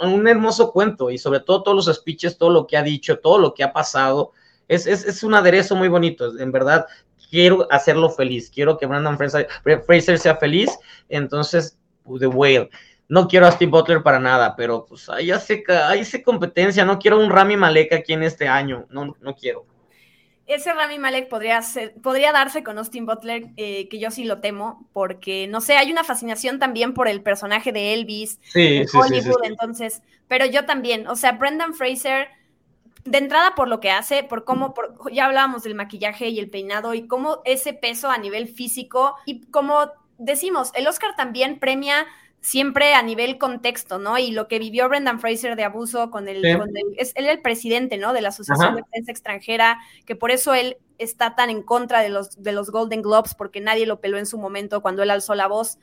[0.02, 3.38] un hermoso cuento y sobre todo todos los speeches, todo lo que ha dicho, todo
[3.38, 4.32] lo que ha pasado.
[4.68, 6.86] Es, es, es un aderezo muy bonito, en verdad.
[7.30, 9.48] Quiero hacerlo feliz, quiero que Brendan Fraser,
[9.86, 10.70] Fraser sea feliz,
[11.08, 11.78] entonces,
[12.18, 12.68] The Whale
[13.12, 17.20] no quiero a Steve Butler para nada, pero pues ahí hace, ahí competencia, no quiero
[17.20, 19.66] un Rami Malek aquí en este año, no, no quiero.
[20.54, 24.40] Ese Rami Malek podría, ser, podría darse con Austin Butler, eh, que yo sí lo
[24.40, 29.44] temo, porque no sé, hay una fascinación también por el personaje de Elvis, sí, Hollywood,
[29.44, 32.28] entonces, pero yo también, o sea, Brendan Fraser,
[33.04, 34.74] de entrada por lo que hace, por cómo,
[35.10, 39.42] ya hablábamos del maquillaje y el peinado y cómo ese peso a nivel físico y
[39.46, 42.06] como decimos, el Oscar también premia
[42.42, 44.18] siempre a nivel contexto, ¿no?
[44.18, 46.44] Y lo que vivió Brendan Fraser de abuso con el,
[46.96, 48.12] es él el presidente, ¿no?
[48.12, 52.08] De la Asociación de Prensa Extranjera, que por eso él está tan en contra de
[52.08, 55.36] los, de los Golden Globes, porque nadie lo peló en su momento cuando él alzó
[55.36, 55.78] la voz,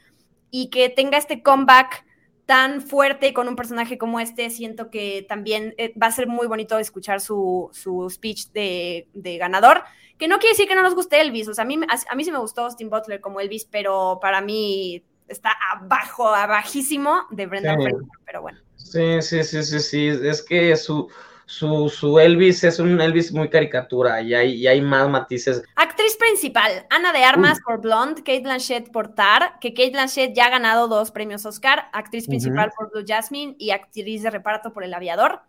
[0.51, 2.05] y que tenga este comeback
[2.45, 6.47] tan fuerte con un personaje como este, siento que también eh, va a ser muy
[6.47, 9.83] bonito escuchar su, su speech de, de, ganador,
[10.17, 12.23] que no quiere decir que no nos guste Elvis, o sea, a mí, a, mí
[12.25, 17.75] sí me gustó Austin Butler como Elvis, pero para mí está abajo, abajísimo de Brenda
[17.75, 18.59] Fraser, pero bueno.
[18.75, 21.09] Sí, sí, sí, sí, sí, es que su,
[21.45, 25.61] su, su Elvis es un Elvis muy caricatura y hay, y hay más matices.
[25.75, 30.45] Actriz principal, Ana de Armas por Blonde, Kate Blanchett por Tar, que Kate Blanchett ya
[30.45, 34.83] ha ganado dos premios Oscar, actriz principal por Blue Jasmine y actriz de reparto por
[34.83, 35.41] El Aviador.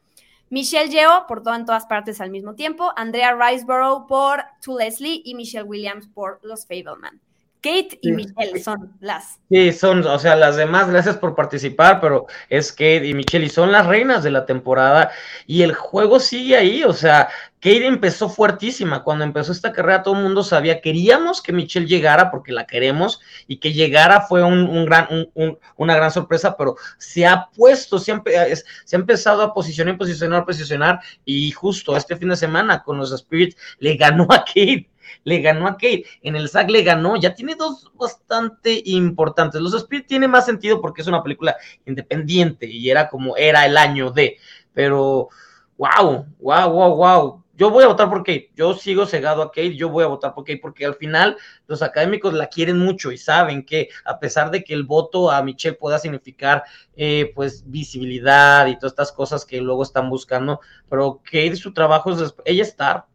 [0.50, 5.22] Michelle Yeoh por todo en todas partes al mismo tiempo, Andrea Riceborough por To Leslie
[5.24, 7.20] y Michelle Williams por Los Fableman.
[7.62, 9.38] Kate y Michelle son las.
[9.50, 13.50] Sí, son, o sea, las demás, gracias por participar, pero es Kate y Michelle y
[13.50, 15.10] son las reinas de la temporada
[15.46, 17.28] y el juego sigue ahí, o sea,
[17.60, 22.30] Kate empezó fuertísima, cuando empezó esta carrera todo el mundo sabía, queríamos que Michelle llegara
[22.30, 25.28] porque la queremos y que llegara fue un, gran,
[25.76, 31.00] una gran sorpresa, pero se ha puesto, siempre se ha empezado a posicionar, posicionar, posicionar
[31.26, 34.89] y justo este fin de semana con los Spirits le ganó a Kate
[35.24, 39.60] le ganó a Kate, en el SAG le ganó, ya tiene dos bastante importantes.
[39.60, 43.76] Los Spirit tiene más sentido porque es una película independiente y era como era el
[43.76, 44.38] año de,
[44.72, 45.28] pero
[45.76, 47.44] wow, wow, wow, wow.
[47.60, 50.32] Yo voy a votar por Kate, yo sigo cegado a Kate, yo voy a votar
[50.32, 54.50] por Kate porque al final los académicos la quieren mucho y saben que a pesar
[54.50, 56.64] de que el voto a Michelle pueda significar
[56.96, 62.10] eh, pues visibilidad y todas estas cosas que luego están buscando, pero Kate su trabajo
[62.12, 63.06] es, ella está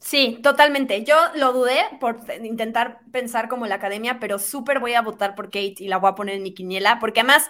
[0.00, 1.04] Sí, totalmente.
[1.04, 5.46] Yo lo dudé por intentar pensar como la academia, pero súper voy a votar por
[5.46, 7.48] Kate y la voy a poner en mi quiniela, porque además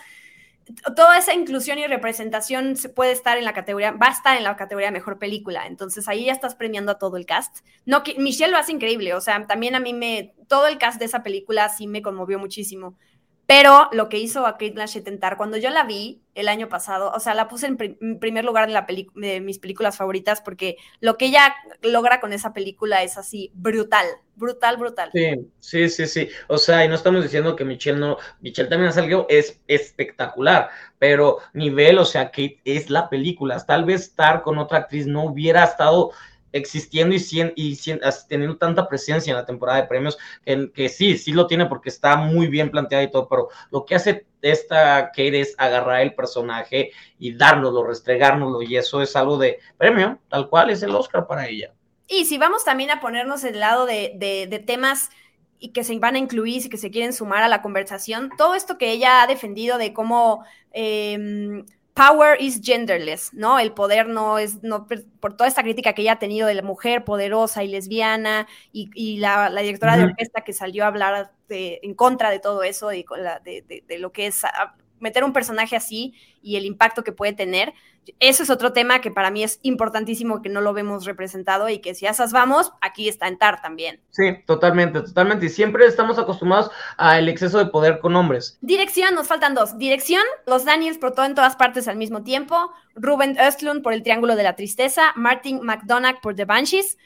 [0.96, 4.44] toda esa inclusión y representación se puede estar en la categoría, va a estar en
[4.44, 5.66] la categoría mejor película.
[5.66, 7.58] Entonces ahí ya estás premiando a todo el cast.
[7.86, 9.14] No, Michelle lo hace increíble.
[9.14, 12.38] O sea, también a mí me, todo el cast de esa película sí me conmovió
[12.38, 12.96] muchísimo.
[13.50, 17.18] Pero lo que hizo a Kate Blanchett cuando yo la vi el año pasado, o
[17.18, 17.76] sea, la puse en,
[18.20, 18.86] primer lugar de, la
[19.16, 24.06] de mis películas favoritas porque lo que ella logra con esa película es así brutal,
[24.36, 25.10] brutal, brutal.
[25.12, 26.28] Sí, sí, sí, sí.
[26.46, 30.70] O sea, y no estamos diciendo que Michelle no, Michelle también ha salido, es espectacular,
[31.00, 33.58] pero nivel, o sea, Kate es la película.
[33.66, 36.12] Tal vez estar con otra actriz no hubiera estado
[36.52, 37.78] existiendo y, y
[38.28, 41.88] teniendo tanta presencia en la temporada de premios, que, que, sí, sí lo tiene porque
[41.88, 46.14] está muy bien planteada y todo, pero lo que hace esta Kate es agarrar el
[46.14, 51.26] personaje y dárnoslo, restregárnoslo, y eso es algo de premio, tal cual es el Oscar
[51.26, 51.72] para ella.
[52.08, 55.10] Y si vamos también a ponernos el lado de, temas
[55.58, 58.54] y que se van a incluir y que se quieren sumar a la conversación, todo
[58.54, 60.44] esto que ella ha defendido de cómo...
[60.72, 63.58] Eh, power is genderless, ¿no?
[63.58, 64.86] El poder no es, no,
[65.20, 69.18] por toda esta crítica que ella ha tenido de la mujer poderosa y lesbiana y,
[69.18, 73.22] la, directora de orquesta que salió a hablar en contra de todo eso y con
[73.22, 74.42] la, de, de, lo que es
[75.00, 77.74] meter un personaje así y el impacto que puede tener.
[78.18, 81.78] Eso es otro tema que para mí es importantísimo que no lo vemos representado y
[81.78, 84.00] que si a esas vamos, aquí está en TAR también.
[84.10, 85.46] Sí, totalmente, totalmente.
[85.46, 88.58] Y siempre estamos acostumbrados al exceso de poder con hombres.
[88.62, 89.76] Dirección, nos faltan dos.
[89.78, 94.02] Dirección, los Daniels por todo en todas partes al mismo tiempo, Ruben Östlund por el
[94.02, 96.96] Triángulo de la Tristeza, Martin McDonagh por The Banshees,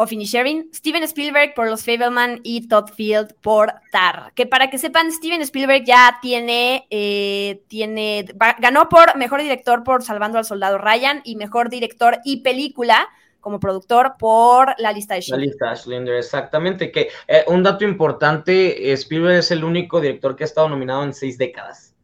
[0.00, 4.32] o Finisherin, Steven Spielberg por Los Fableman y Todd Field por Tar.
[4.36, 8.24] Que para que sepan, Steven Spielberg ya tiene, eh, tiene,
[8.60, 13.08] ganó por mejor director por Salvando al Soldado Ryan y mejor director y película
[13.40, 15.40] como productor por la lista de Schindler.
[15.40, 16.92] La lista de Schindler, exactamente.
[16.92, 21.12] Que eh, un dato importante, Spielberg es el único director que ha estado nominado en
[21.12, 21.96] seis décadas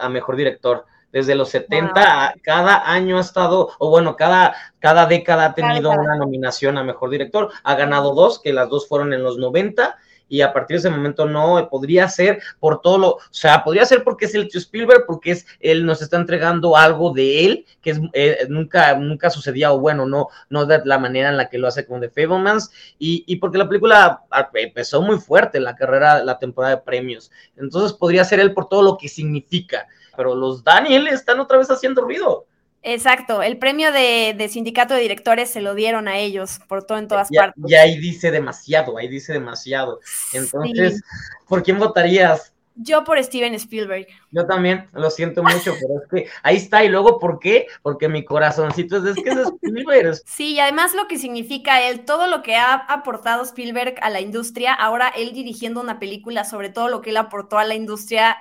[0.00, 0.86] a mejor director.
[1.12, 6.16] Desde los 70, cada año ha estado, o bueno, cada, cada década ha tenido una
[6.16, 7.50] nominación a mejor director.
[7.62, 9.96] Ha ganado dos, que las dos fueron en los 90
[10.28, 13.84] y a partir de ese momento no podría ser por todo lo, o sea, podría
[13.86, 17.66] ser porque es el tío Spielberg, porque es él nos está entregando algo de él
[17.80, 21.48] que es, eh, nunca nunca sucedía o bueno, no no de la manera en la
[21.48, 24.22] que lo hace con The Fablemans y, y porque la película
[24.54, 27.30] empezó muy fuerte la carrera la temporada de premios.
[27.56, 29.86] Entonces podría ser él por todo lo que significa,
[30.16, 32.46] pero los Daniel están otra vez haciendo ruido.
[32.88, 37.08] Exacto, el premio de, sindicato de directores se lo dieron a ellos por todo en
[37.08, 37.64] todas partes.
[37.66, 39.98] Y ahí dice demasiado, ahí dice demasiado.
[40.32, 41.02] Entonces,
[41.48, 42.52] ¿por quién votarías?
[42.76, 44.06] Yo por Steven Spielberg.
[44.30, 46.84] Yo también, lo siento mucho, pero es que ahí está.
[46.84, 47.66] Y luego, ¿por qué?
[47.82, 50.16] Porque mi corazoncito es, es que es Spielberg.
[50.26, 54.20] Sí, y además lo que significa él, todo lo que ha aportado Spielberg a la
[54.20, 58.36] industria, ahora él dirigiendo una película sobre todo lo que él aportó a la industria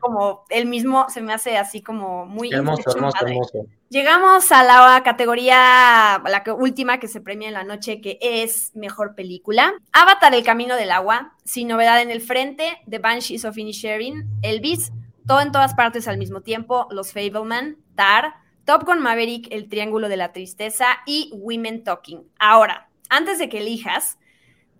[0.00, 3.66] como él mismo se me hace así como muy hermoso, hermoso, hermoso.
[3.88, 9.14] Llegamos a la categoría, la última que se premia en la noche, que es mejor
[9.14, 9.74] película.
[9.92, 14.92] Avatar, El Camino del Agua, Sin Novedad en el Frente, The Banshees of Inisherin, Elvis,
[15.26, 18.34] Todo en todas partes al mismo tiempo, Los Fableman, Tar,
[18.64, 22.22] Top Gun Maverick, El Triángulo de la Tristeza y Women Talking.
[22.38, 24.18] Ahora, antes de que elijas,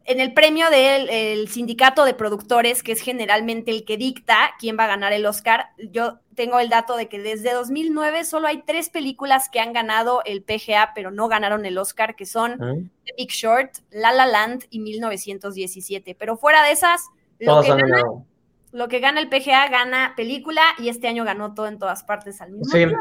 [0.04, 4.84] en el premio del sindicato de productores, que es generalmente el que dicta quién va
[4.84, 8.88] a ganar el Oscar, yo tengo el dato de que desde 2009 solo hay tres
[8.88, 12.74] películas que han ganado el PGA, pero no ganaron el Oscar, que son ah.
[13.04, 16.14] The Big Short, La La Land y 1917.
[16.18, 17.02] Pero fuera de esas,
[17.38, 18.02] lo que, gana,
[18.72, 22.40] lo que, gana, el PGA gana película y este año ganó todo en todas partes
[22.40, 22.96] al mismo tiempo.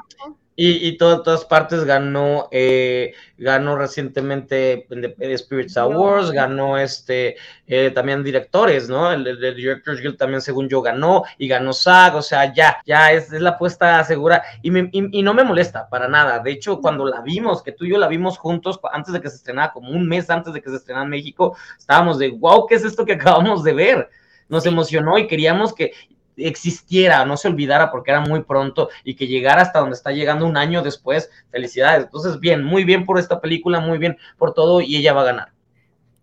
[0.54, 7.38] Y, y todo, todas partes ganó, eh, ganó recientemente The Spirits Awards, ganó este,
[7.68, 9.14] eh, también directores, ¿no?
[9.14, 13.14] El, de Directors Guild también, según yo, ganó y ganó SAG, o sea, ya, ya
[13.14, 16.40] es, es la apuesta segura y, me, y, no me molesta para nada.
[16.40, 19.30] De hecho, cuando la vimos, que tú y yo la vimos juntos antes de que
[19.30, 22.68] se estrenara, como un mes antes de que se estrenara en México, estábamos de, wow,
[22.68, 24.10] ¿qué es esto que acabamos de ver?
[24.50, 25.94] Nos emocionó y queríamos que,
[26.38, 30.46] existiera, no se olvidara porque era muy pronto y que llegara hasta donde está llegando
[30.46, 31.30] un año después.
[31.52, 32.06] Felicidades.
[32.06, 35.26] Entonces, bien, muy bien por esta película, muy bien por todo y ella va a
[35.26, 35.52] ganar.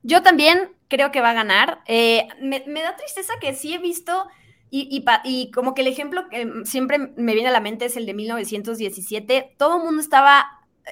[0.03, 1.81] Yo también creo que va a ganar.
[1.87, 4.27] Eh, me, da tristeza que sí he visto
[4.71, 8.15] y, como que el ejemplo que siempre me viene a la mente es el de
[8.15, 9.55] 1917.
[9.57, 10.47] Todo el mundo estaba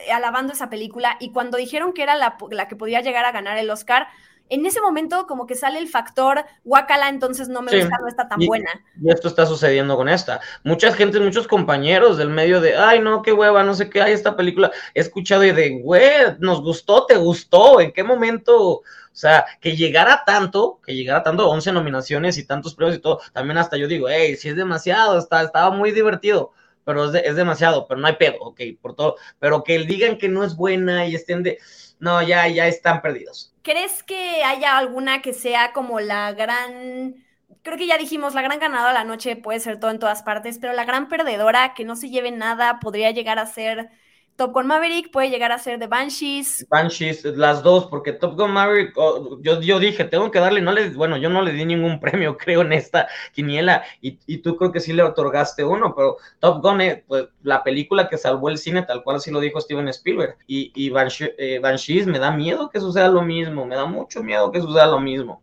[0.06, 3.58] eh, alabando esa película y cuando dijeron que era la que podía llegar a ganar
[3.58, 4.08] el Oscar,
[4.48, 8.28] en ese momento como que sale el factor guacala, entonces no me gusta, no está
[8.28, 8.70] tan buena.
[9.00, 10.40] Y esto está sucediendo con esta.
[10.64, 14.12] Mucha gente, muchos compañeros del medio de, ay, no, qué hueva, no sé qué, hay
[14.12, 18.56] esta película, he escuchado y de, güey, nos gustó, te gustó, ¿en qué momento?
[18.56, 18.82] O
[19.12, 23.58] sea, que llegara tanto, que llegara tanto, 11 nominaciones y tantos premios y todo, también
[23.58, 26.52] hasta yo digo, hey, si es demasiado, está, estaba muy divertido
[26.86, 30.28] pero es, es demasiado, pero no hay pedo, ok, por todo, pero que digan que
[30.28, 31.58] no es buena y estén de,
[31.98, 33.52] no, ya, ya están perdidos.
[33.62, 37.16] ¿Crees que haya alguna que sea como la gran,
[37.62, 40.22] creo que ya dijimos, la gran ganadora de la noche puede ser todo en todas
[40.22, 43.90] partes, pero la gran perdedora que no se lleve nada podría llegar a ser
[44.36, 46.66] Top Gun Maverick puede llegar a ser de Banshees.
[46.68, 50.72] Banshees, las dos, porque Top Gun Maverick, oh, yo, yo dije, tengo que darle, no
[50.72, 54.56] le, bueno, yo no le di ningún premio, creo, en esta quiniela, y, y tú
[54.56, 58.50] creo que sí le otorgaste uno, pero Top Gun, eh, pues, la película que salvó
[58.50, 60.92] el cine, tal cual así lo dijo Steven Spielberg, y, y
[61.38, 64.86] eh, Banshees, me da miedo que suceda lo mismo, me da mucho miedo que suceda
[64.86, 65.42] lo mismo.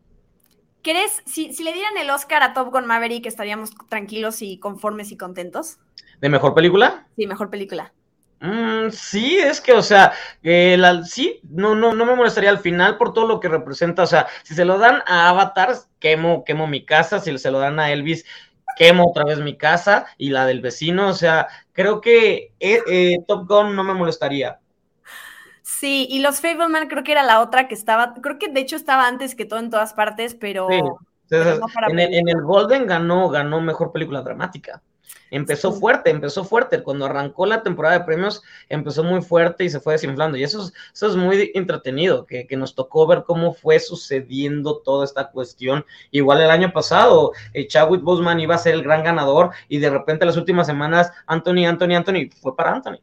[0.84, 5.12] ¿Crees, si, si le dieran el Oscar a Top Gun Maverick, estaríamos tranquilos y conformes
[5.12, 5.80] y contentos?
[6.20, 7.08] ¿De mejor película?
[7.16, 7.94] Sí, mejor película.
[8.44, 10.12] Mm, sí, es que, o sea,
[10.44, 14.04] eh, sí, no, no, no me molestaría al final por todo lo que representa.
[14.04, 17.22] O sea, si se lo dan a Avatar, quemo, quemo mi casa.
[17.22, 18.26] Si se lo dan a Elvis,
[18.76, 21.08] quemo otra vez mi casa y la del vecino.
[21.08, 24.60] O sea, creo que eh, eh, Top Gun no me molestaría.
[25.62, 28.76] Sí, y los Fableman creo que era la otra que estaba, creo que de hecho
[28.76, 30.68] estaba antes que todo en todas partes, pero.
[30.70, 34.82] en, el, en, el, Golden ganó, ganó mejor película dramática.
[35.34, 36.84] Empezó fuerte, empezó fuerte.
[36.84, 40.38] Cuando arrancó la temporada de premios, empezó muy fuerte y se fue desinflando.
[40.38, 45.06] Y eso es, eso es muy entretenido, que, nos tocó ver cómo fue sucediendo toda
[45.06, 45.86] esta cuestión.
[46.12, 49.90] Igual el año pasado, eh, Chadwick Boseman iba a ser el gran ganador y de
[49.90, 53.00] repente las últimas semanas, Anthony, Anthony, Anthony, fue para Anthony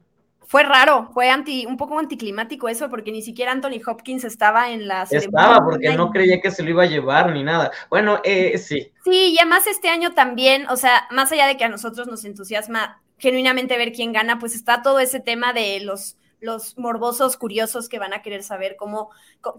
[0.50, 4.88] fue raro, fue anti, un poco anticlimático eso, porque ni siquiera Anthony Hopkins estaba en
[4.88, 5.46] la ceremonia.
[5.46, 7.70] Estaba, porque no creía que se lo iba a llevar ni nada.
[7.88, 8.90] Bueno, eh, sí.
[9.04, 12.24] Sí, y además este año también, o sea, más allá de que a nosotros nos
[12.24, 17.88] entusiasma genuinamente ver quién gana, pues está todo ese tema de los los morbosos curiosos
[17.90, 19.10] que van a querer saber cómo,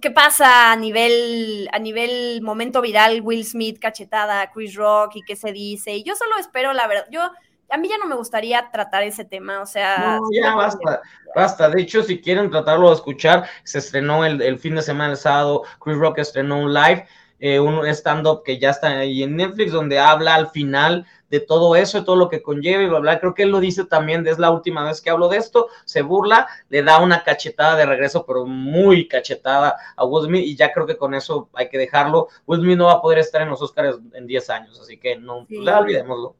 [0.02, 5.36] qué pasa a nivel, a nivel momento viral, Will Smith, cachetada, Chris Rock y qué
[5.36, 5.94] se dice.
[5.94, 7.32] Y yo solo espero, la verdad, yo
[7.72, 10.18] a mí ya no me gustaría tratar ese tema, o sea...
[10.20, 11.02] No, ya basta,
[11.36, 11.70] basta.
[11.70, 15.18] De hecho, si quieren tratarlo de escuchar, se estrenó el, el fin de semana, el
[15.18, 17.06] sábado, Chris Rock estrenó un live,
[17.44, 21.76] eh, un stand-up que ya está ahí en Netflix, donde habla al final de todo
[21.76, 23.20] eso, de todo lo que conlleva y bla, bla.
[23.20, 26.04] Creo que él lo dice también, es la última vez que hablo de esto, se
[26.04, 30.72] burla, le da una cachetada de regreso, pero muy cachetada a Will Smith y ya
[30.72, 32.28] creo que con eso hay que dejarlo.
[32.46, 35.18] Will Smith no va a poder estar en los Oscars en 10 años, así que
[35.18, 35.58] no, sí.
[35.58, 36.36] olvidémoslo.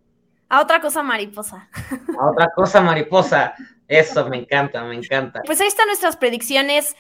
[0.52, 1.70] A otra cosa mariposa.
[2.20, 3.54] A otra cosa mariposa.
[3.88, 5.42] Eso me encanta, me encanta.
[5.46, 6.98] Pues ahí están nuestras predicciones.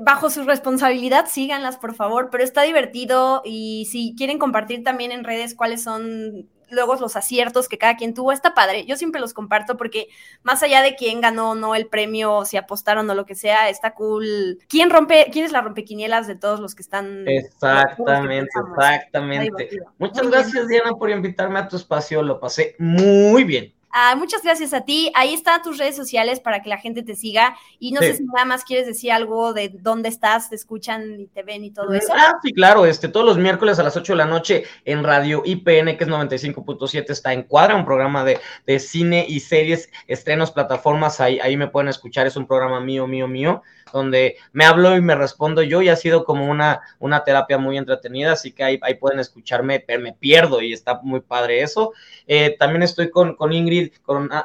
[0.00, 5.22] Bajo su responsabilidad, síganlas, por favor, pero está divertido y si quieren compartir también en
[5.22, 8.84] redes cuáles son luego los aciertos que cada quien tuvo, está padre.
[8.86, 10.08] Yo siempre los comparto porque
[10.42, 13.68] más allá de quién ganó o no el premio, si apostaron o lo que sea,
[13.68, 14.58] está cool.
[14.68, 17.26] ¿Quién rompe, quién es la rompequinielas de todos los que están?
[17.26, 19.70] Exactamente, que exactamente.
[19.98, 20.82] Muchas muy gracias, bien.
[20.82, 22.22] Diana, por invitarme a tu espacio.
[22.22, 23.77] Lo pasé muy bien.
[24.00, 25.10] Ah, muchas gracias a ti.
[25.16, 27.56] Ahí están tus redes sociales para que la gente te siga.
[27.80, 28.06] Y no sí.
[28.06, 31.64] sé si nada más quieres decir algo de dónde estás, te escuchan y te ven
[31.64, 32.12] y todo eso.
[32.16, 32.86] Ah, sí, claro.
[32.86, 36.08] Este, todos los miércoles a las 8 de la noche en Radio IPN, que es
[36.08, 41.20] 95.7, está en Cuadra, un programa de, de, cine y series, estrenos, plataformas.
[41.20, 42.28] Ahí, ahí me pueden escuchar.
[42.28, 45.82] Es un programa mío, mío, mío, donde me hablo y me respondo yo.
[45.82, 48.32] Y ha sido como una, una terapia muy entretenida.
[48.32, 51.92] Así que ahí, ahí pueden escucarme, me pierdo y está muy padre eso.
[52.26, 53.92] Eh, también estoy con, con Ingrid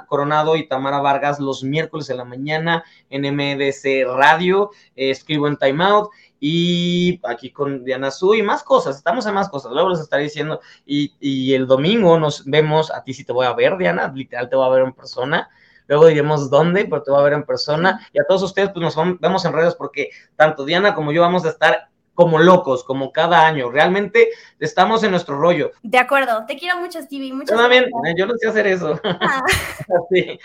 [0.08, 5.58] Coronado y Tamara Vargas los miércoles en la mañana en MDC Radio, eh, escribo en
[5.58, 9.90] Time Out y aquí con Diana Su y más cosas, estamos en más cosas, luego
[9.90, 13.54] les estaré diciendo y, y el domingo nos vemos, a ti sí te voy a
[13.54, 15.50] ver Diana, literal te voy a ver en persona,
[15.88, 18.84] luego diremos dónde, pero te voy a ver en persona y a todos ustedes pues
[18.84, 23.12] nos vemos en redes porque tanto Diana como yo vamos a estar como locos, como
[23.12, 23.72] cada año.
[23.72, 24.30] Realmente
[24.60, 25.72] estamos en nuestro rollo.
[25.82, 27.34] De acuerdo, te quiero mucho, Stevie.
[27.34, 28.16] Muchas yo también, gracias.
[28.18, 29.00] yo no sé hacer eso.
[29.04, 29.42] Ah.
[30.12, 30.40] sí.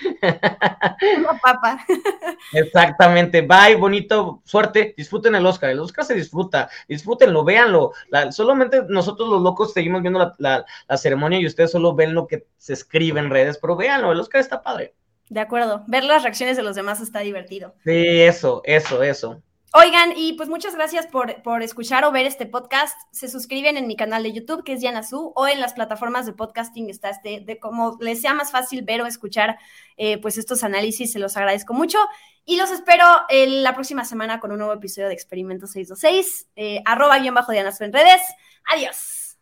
[1.20, 1.84] No, papá.
[2.53, 3.43] Exactamente.
[3.43, 4.95] Bye, bonito, suerte.
[4.97, 5.70] Disfruten el Oscar.
[5.70, 6.70] El Oscar se disfruta.
[6.89, 7.93] Disfrútenlo, véanlo.
[8.09, 12.14] La, solamente nosotros los locos seguimos viendo la, la, la ceremonia y ustedes solo ven
[12.14, 14.95] lo que se escribe en redes, pero véanlo, el Oscar está padre.
[15.29, 15.85] De acuerdo.
[15.87, 17.74] Ver las reacciones de los demás está divertido.
[17.85, 19.43] Sí, eso, eso, eso.
[19.74, 22.99] Oigan, y pues muchas gracias por, por, escuchar o ver este podcast.
[23.12, 26.33] Se suscriben en mi canal de YouTube, que es Yanazú, o en las plataformas de
[26.33, 29.59] podcasting está este, de como les sea más fácil ver o escuchar
[29.99, 31.99] eh, pues estos análisis, se los agradezco mucho.
[32.47, 37.18] Y los espero la próxima semana con un nuevo episodio de Experimento 626, eh, arroba
[37.18, 38.22] guion bajo Dianazú en redes.
[38.64, 39.37] Adiós.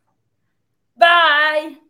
[0.96, 1.85] Bye.